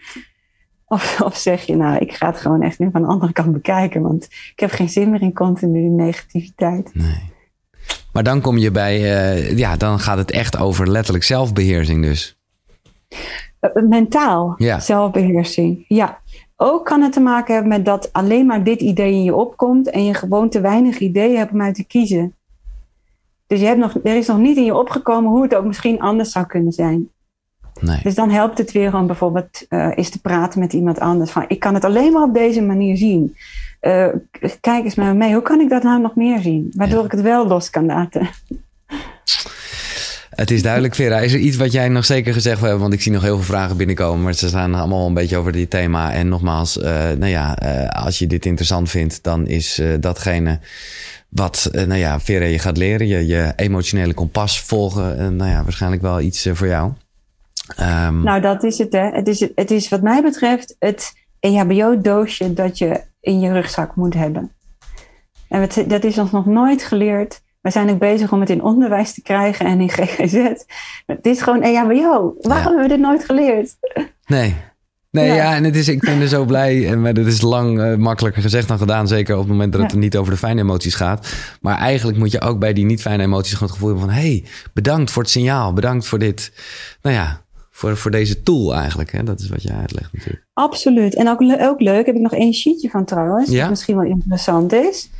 of, 0.94 1.20
of 1.20 1.36
zeg 1.36 1.62
je, 1.62 1.76
nou, 1.76 1.98
ik 1.98 2.12
ga 2.12 2.26
het 2.26 2.38
gewoon 2.38 2.62
echt 2.62 2.78
nu 2.78 2.88
van 2.92 3.02
de 3.02 3.08
andere 3.08 3.32
kant 3.32 3.52
bekijken, 3.52 4.02
want 4.02 4.24
ik 4.24 4.60
heb 4.60 4.70
geen 4.70 4.88
zin 4.88 5.10
meer 5.10 5.22
in 5.22 5.32
continu 5.32 5.80
negativiteit. 5.80 6.94
Nee. 6.94 7.32
Maar 8.12 8.22
dan 8.22 8.40
kom 8.40 8.58
je 8.58 8.70
bij, 8.70 9.00
uh, 9.00 9.58
ja, 9.58 9.76
dan 9.76 9.98
gaat 9.98 10.18
het 10.18 10.30
echt 10.30 10.58
over 10.58 10.90
letterlijk 10.90 11.24
zelfbeheersing 11.24 12.02
dus. 12.02 12.38
Uh, 13.60 13.88
mentaal 13.88 14.54
ja. 14.56 14.80
zelfbeheersing, 14.80 15.84
ja. 15.88 16.22
Ook 16.56 16.84
kan 16.84 17.02
het 17.02 17.12
te 17.12 17.20
maken 17.20 17.54
hebben 17.54 17.72
met 17.72 17.84
dat 17.84 18.12
alleen 18.12 18.46
maar 18.46 18.64
dit 18.64 18.80
idee 18.80 19.12
in 19.12 19.24
je 19.24 19.34
opkomt 19.34 19.90
en 19.90 20.04
je 20.04 20.14
gewoon 20.14 20.48
te 20.48 20.60
weinig 20.60 20.98
ideeën 20.98 21.36
hebt 21.36 21.52
om 21.52 21.62
uit 21.62 21.74
te 21.74 21.84
kiezen. 21.84 22.34
Dus 23.46 23.60
je 23.60 23.66
hebt 23.66 23.78
nog, 23.78 23.94
er 24.04 24.16
is 24.16 24.26
nog 24.26 24.38
niet 24.38 24.56
in 24.56 24.64
je 24.64 24.74
opgekomen 24.74 25.30
hoe 25.30 25.42
het 25.42 25.54
ook 25.54 25.64
misschien 25.64 26.00
anders 26.00 26.32
zou 26.32 26.46
kunnen 26.46 26.72
zijn. 26.72 27.08
Nee. 27.80 28.00
Dus 28.02 28.14
dan 28.14 28.30
helpt 28.30 28.58
het 28.58 28.72
weer 28.72 28.94
om 28.94 29.06
bijvoorbeeld 29.06 29.66
uh, 29.68 29.92
eens 29.94 30.10
te 30.10 30.20
praten 30.20 30.60
met 30.60 30.72
iemand 30.72 31.00
anders. 31.00 31.30
Van 31.30 31.44
ik 31.48 31.60
kan 31.60 31.74
het 31.74 31.84
alleen 31.84 32.12
maar 32.12 32.22
op 32.22 32.34
deze 32.34 32.62
manier 32.62 32.96
zien. 32.96 33.36
Uh, 33.80 34.06
kijk 34.60 34.84
eens 34.84 34.94
met 34.94 35.06
me 35.06 35.14
mee, 35.14 35.32
hoe 35.32 35.42
kan 35.42 35.60
ik 35.60 35.68
dat 35.68 35.82
nou 35.82 36.00
nog 36.00 36.14
meer 36.16 36.40
zien? 36.40 36.72
Waardoor 36.76 36.98
ja. 36.98 37.04
ik 37.04 37.10
het 37.10 37.20
wel 37.20 37.46
los 37.46 37.70
kan 37.70 37.86
laten. 37.86 38.28
Het 40.30 40.50
is 40.50 40.62
duidelijk, 40.62 40.94
Vera. 40.94 41.18
Is 41.18 41.32
er 41.32 41.38
iets 41.38 41.56
wat 41.56 41.72
jij 41.72 41.88
nog 41.88 42.04
zeker 42.04 42.32
gezegd 42.32 42.56
wil 42.60 42.68
hebben? 42.68 42.82
Want 42.82 42.94
ik 42.94 43.02
zie 43.02 43.12
nog 43.12 43.22
heel 43.22 43.36
veel 43.36 43.44
vragen 43.44 43.76
binnenkomen, 43.76 44.22
maar 44.22 44.34
ze 44.34 44.48
staan 44.48 44.74
allemaal 44.74 45.06
een 45.06 45.14
beetje 45.14 45.36
over 45.36 45.52
dit 45.52 45.70
thema. 45.70 46.12
En 46.12 46.28
nogmaals, 46.28 46.76
uh, 46.76 46.84
nou 46.84 47.26
ja, 47.26 47.52
als 47.92 48.18
je 48.18 48.26
dit 48.26 48.46
interessant 48.46 48.90
vindt, 48.90 49.22
dan 49.22 49.46
is 49.46 49.82
datgene 50.00 50.58
wat, 51.34 51.70
uh, 51.72 51.82
nou 51.82 52.00
ja, 52.00 52.20
Vera, 52.20 52.44
je 52.44 52.58
gaat 52.58 52.76
leren. 52.76 53.06
Je, 53.06 53.26
je 53.26 53.52
emotionele 53.56 54.14
kompas 54.14 54.60
volgen. 54.60 55.36
Nou 55.36 55.50
ja, 55.50 55.62
waarschijnlijk 55.62 56.02
wel 56.02 56.20
iets 56.20 56.46
uh, 56.46 56.54
voor 56.54 56.66
jou. 56.66 56.92
Um, 57.80 58.22
nou, 58.22 58.40
dat 58.40 58.62
is 58.62 58.78
het, 58.78 58.92
hè. 58.92 59.10
Het 59.10 59.28
is, 59.28 59.40
het 59.54 59.70
is 59.70 59.88
wat 59.88 60.02
mij 60.02 60.22
betreft 60.22 60.76
het 60.78 61.12
EHBO-doosje 61.40 62.52
dat 62.52 62.78
je 62.78 63.00
in 63.20 63.40
je 63.40 63.52
rugzak 63.52 63.96
moet 63.96 64.14
hebben. 64.14 64.52
En 65.48 65.60
het, 65.60 65.84
dat 65.86 66.04
is 66.04 66.18
ons 66.18 66.30
nog 66.30 66.46
nooit 66.46 66.84
geleerd. 66.84 67.42
We 67.60 67.70
zijn 67.70 67.90
ook 67.90 67.98
bezig 67.98 68.32
om 68.32 68.40
het 68.40 68.50
in 68.50 68.62
onderwijs 68.62 69.12
te 69.14 69.22
krijgen 69.22 69.66
en 69.66 69.80
in 69.80 69.90
GGZ. 69.90 70.34
Het 71.06 71.26
is 71.26 71.42
gewoon 71.42 71.62
EHBO. 71.62 72.34
Waarom 72.40 72.42
Ja. 72.42 72.62
hebben 72.62 72.82
we 72.82 72.88
dit 72.88 73.00
nooit 73.00 73.24
geleerd? 73.24 73.76
Nee. 74.26 74.56
Nee, 75.14 75.26
ja. 75.26 75.34
Ja. 75.34 75.54
en 75.54 75.64
het 75.64 75.76
is, 75.76 75.88
ik 75.88 76.00
ben 76.00 76.20
er 76.20 76.28
zo 76.28 76.44
blij. 76.44 76.88
En 76.88 77.00
maar 77.00 77.14
dat 77.14 77.26
is 77.26 77.40
lang 77.40 77.80
eh, 77.80 77.94
makkelijker 77.96 78.42
gezegd 78.42 78.68
dan 78.68 78.78
gedaan. 78.78 79.08
Zeker 79.08 79.34
op 79.34 79.40
het 79.40 79.50
moment 79.50 79.72
dat 79.72 79.82
het 79.82 79.92
Ja. 79.92 79.98
niet 79.98 80.16
over 80.16 80.32
de 80.32 80.38
fijne 80.38 80.60
emoties 80.60 80.94
gaat. 80.94 81.34
Maar 81.60 81.78
eigenlijk 81.78 82.18
moet 82.18 82.30
je 82.30 82.40
ook 82.40 82.58
bij 82.58 82.72
die 82.72 82.84
niet 82.84 83.00
fijne 83.00 83.22
emoties 83.22 83.52
gewoon 83.52 83.68
het 83.68 83.78
gevoel 83.78 83.88
hebben 83.96 84.08
van... 84.14 84.18
hey, 84.22 84.44
bedankt 84.72 85.10
voor 85.10 85.22
het 85.22 85.30
signaal. 85.30 85.72
Bedankt 85.72 86.06
voor 86.06 86.18
dit. 86.18 86.52
Nou 87.02 87.16
ja, 87.16 87.42
voor, 87.70 87.96
voor 87.96 88.10
deze 88.10 88.42
tool 88.42 88.74
eigenlijk. 88.74 89.12
Hè? 89.12 89.22
Dat 89.22 89.40
is 89.40 89.48
wat 89.48 89.62
je 89.62 89.72
uitlegt 89.72 90.12
natuurlijk. 90.12 90.44
Absoluut. 90.52 91.14
En 91.14 91.28
ook, 91.28 91.40
le- 91.40 91.68
ook 91.68 91.80
leuk, 91.80 92.06
heb 92.06 92.14
ik 92.14 92.20
nog 92.20 92.34
één 92.34 92.52
sheetje 92.54 92.88
van 92.90 93.04
trouwens, 93.04 93.50
Ja? 93.50 93.60
wat 93.60 93.70
misschien 93.70 93.96
wel 93.96 94.04
interessant 94.10 94.72
is. 94.72 95.10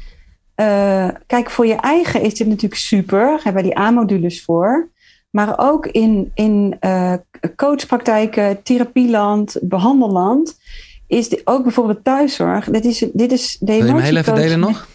Eh, 0.54 1.08
kijk, 1.26 1.50
voor 1.50 1.66
je 1.66 1.74
eigen 1.74 2.22
is 2.22 2.34
dit 2.34 2.46
natuurlijk 2.46 2.80
super. 2.80 3.18
Daar 3.20 3.40
hebben 3.42 3.62
we 3.62 3.68
die 3.68 3.78
A-modules 3.78 4.42
voor. 4.44 4.88
Maar 5.34 5.54
ook 5.56 5.86
in, 5.86 6.30
in 6.34 6.76
eh, 6.80 7.14
coachpraktijken, 7.56 8.62
therapieland, 8.62 9.56
behandelland, 9.60 10.58
is 11.06 11.28
dit 11.28 11.40
ook 11.44 11.62
bijvoorbeeld 11.62 12.04
thuiszorg. 12.04 12.70
Dit 12.70 12.84
is, 12.84 13.06
dit 13.12 13.32
is 13.32 13.56
de 13.60 13.66
Wil 13.66 13.76
je 13.76 13.92
hem 13.92 13.96
heel 13.96 14.16
even 14.16 14.34
delen 14.34 14.60
nog? 14.60 14.88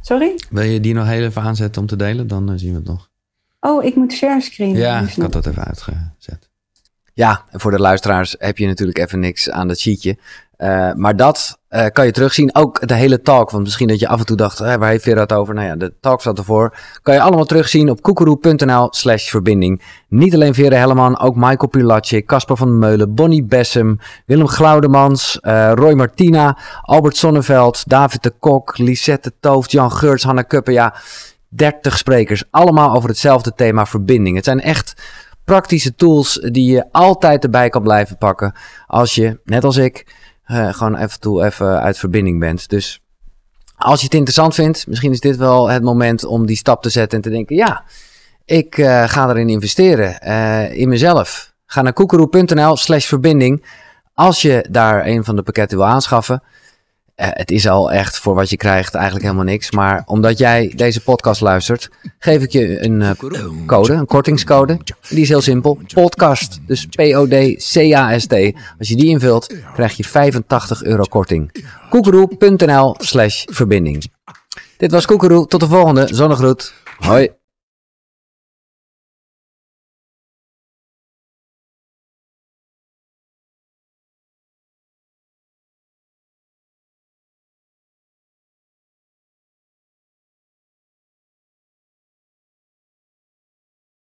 Sorry? 0.00 0.34
Wil 0.50 0.62
je 0.62 0.80
die 0.80 0.94
nog 0.94 1.06
heel 1.06 1.24
even 1.24 1.42
aanzetten 1.42 1.82
om 1.82 1.88
te 1.88 1.96
delen? 1.96 2.26
Dan 2.26 2.50
eh, 2.50 2.58
zien 2.58 2.70
we 2.70 2.76
het 2.76 2.86
nog. 2.86 3.10
Oh, 3.60 3.84
ik 3.84 3.94
moet 3.94 4.12
share 4.12 4.40
screen. 4.40 4.76
Ja, 4.76 5.00
ik 5.00 5.22
had 5.22 5.32
dat 5.32 5.46
even 5.46 5.64
uitgezet. 5.64 6.50
Ja, 7.14 7.44
en 7.50 7.60
voor 7.60 7.70
de 7.70 7.80
luisteraars 7.80 8.36
heb 8.38 8.58
je 8.58 8.66
natuurlijk 8.66 8.98
even 8.98 9.20
niks 9.20 9.50
aan 9.50 9.68
dat 9.68 9.78
sheetje. 9.78 10.18
Eh, 10.58 10.92
maar 10.92 11.16
dat 11.16 11.58
eh, 11.68 11.86
kan 11.92 12.06
je 12.06 12.12
terugzien. 12.12 12.54
Ook 12.54 12.88
de 12.88 12.94
hele 12.94 13.20
talk. 13.20 13.50
Want 13.50 13.64
misschien 13.64 13.88
dat 13.88 13.98
je 13.98 14.08
af 14.08 14.18
en 14.18 14.26
toe 14.26 14.36
dacht, 14.36 14.58
waar 14.58 14.88
heeft 14.88 15.02
Vera 15.04 15.20
het 15.20 15.32
over? 15.32 15.54
Nou 15.54 15.66
ja, 15.66 15.76
de 15.76 15.94
talk 16.00 16.20
staat 16.20 16.38
ervoor. 16.38 16.76
Kan 17.02 17.14
je 17.14 17.20
allemaal 17.20 17.44
terugzien 17.44 17.90
op 17.90 18.02
koekeroe.nl 18.02 18.88
slash 18.90 19.28
verbinding. 19.28 19.82
Niet 20.08 20.34
alleen 20.34 20.54
Vera 20.54 20.76
Helleman, 20.76 21.18
ook 21.18 21.34
Michael 21.34 21.68
Pilatschik, 21.68 22.26
Casper 22.26 22.56
van 22.56 22.68
der 22.68 22.76
Meulen, 22.76 23.14
Bonnie 23.14 23.44
Bessem, 23.44 23.98
Willem 24.26 24.48
Glaudemans, 24.48 25.40
eh, 25.40 25.72
Roy 25.74 25.92
Martina, 25.92 26.58
Albert 26.82 27.16
Sonneveld, 27.16 27.88
David 27.88 28.22
de 28.22 28.32
Kok, 28.38 28.78
Lisette 28.78 29.32
Tooft, 29.40 29.70
Jan 29.70 29.92
Geurts, 29.92 30.24
Hanna 30.24 30.42
Kuppen. 30.42 30.72
Ja, 30.72 30.94
30 31.48 31.98
sprekers. 31.98 32.44
Allemaal 32.50 32.94
over 32.94 33.08
hetzelfde 33.08 33.52
thema 33.54 33.86
verbinding. 33.86 34.36
Het 34.36 34.44
zijn 34.44 34.60
echt 34.60 34.94
praktische 35.44 35.94
tools 35.94 36.34
die 36.34 36.70
je 36.70 36.84
altijd 36.92 37.44
erbij 37.44 37.68
kan 37.68 37.82
blijven 37.82 38.18
pakken. 38.18 38.54
Als 38.86 39.14
je, 39.14 39.40
net 39.44 39.64
als 39.64 39.76
ik, 39.76 40.06
gewoon 40.48 40.96
even 40.96 41.20
toe 41.20 41.44
even 41.44 41.80
uit 41.80 41.98
verbinding 41.98 42.40
bent. 42.40 42.68
Dus 42.68 43.00
als 43.76 43.98
je 43.98 44.04
het 44.04 44.14
interessant 44.14 44.54
vindt, 44.54 44.86
misschien 44.86 45.12
is 45.12 45.20
dit 45.20 45.36
wel 45.36 45.68
het 45.70 45.82
moment 45.82 46.24
om 46.24 46.46
die 46.46 46.56
stap 46.56 46.82
te 46.82 46.90
zetten 46.90 47.18
en 47.18 47.24
te 47.24 47.30
denken: 47.30 47.56
ja, 47.56 47.84
ik 48.44 48.78
eh, 48.78 49.08
ga 49.08 49.28
erin 49.28 49.48
investeren. 49.48 50.20
eh, 50.20 50.72
in 50.72 50.88
mezelf. 50.88 51.52
Ga 51.66 51.82
naar 51.82 51.92
koekeroe.nl/slash 51.92 53.06
verbinding. 53.06 53.64
Als 54.14 54.42
je 54.42 54.66
daar 54.70 55.06
een 55.06 55.24
van 55.24 55.36
de 55.36 55.42
pakketten 55.42 55.78
wil 55.78 55.86
aanschaffen. 55.86 56.42
Eh, 57.18 57.28
het 57.30 57.50
is 57.50 57.68
al 57.68 57.92
echt 57.92 58.18
voor 58.18 58.34
wat 58.34 58.50
je 58.50 58.56
krijgt 58.56 58.94
eigenlijk 58.94 59.24
helemaal 59.24 59.44
niks. 59.44 59.70
Maar 59.70 60.02
omdat 60.06 60.38
jij 60.38 60.72
deze 60.76 61.00
podcast 61.00 61.40
luistert, 61.40 61.90
geef 62.18 62.42
ik 62.42 62.52
je 62.52 62.84
een 62.84 63.02
eh, 63.02 63.10
code, 63.66 63.92
een 63.92 64.06
kortingscode. 64.06 64.78
Die 65.08 65.20
is 65.20 65.28
heel 65.28 65.40
simpel. 65.40 65.78
Podcast. 65.94 66.60
Dus 66.66 66.86
P-O-D-C-A-S-T. 66.86 68.32
Als 68.78 68.88
je 68.88 68.96
die 68.96 69.06
invult, 69.08 69.54
krijg 69.74 69.96
je 69.96 70.04
85 70.04 70.84
euro 70.84 71.02
korting. 71.02 71.64
koekeroe.nl 71.90 72.94
slash 72.98 73.44
verbinding. 73.46 74.04
Dit 74.76 74.90
was 74.90 75.06
Koekeroe. 75.06 75.46
Tot 75.46 75.60
de 75.60 75.68
volgende. 75.68 76.08
Zonnegroet. 76.10 76.72
Hoi. 76.98 77.37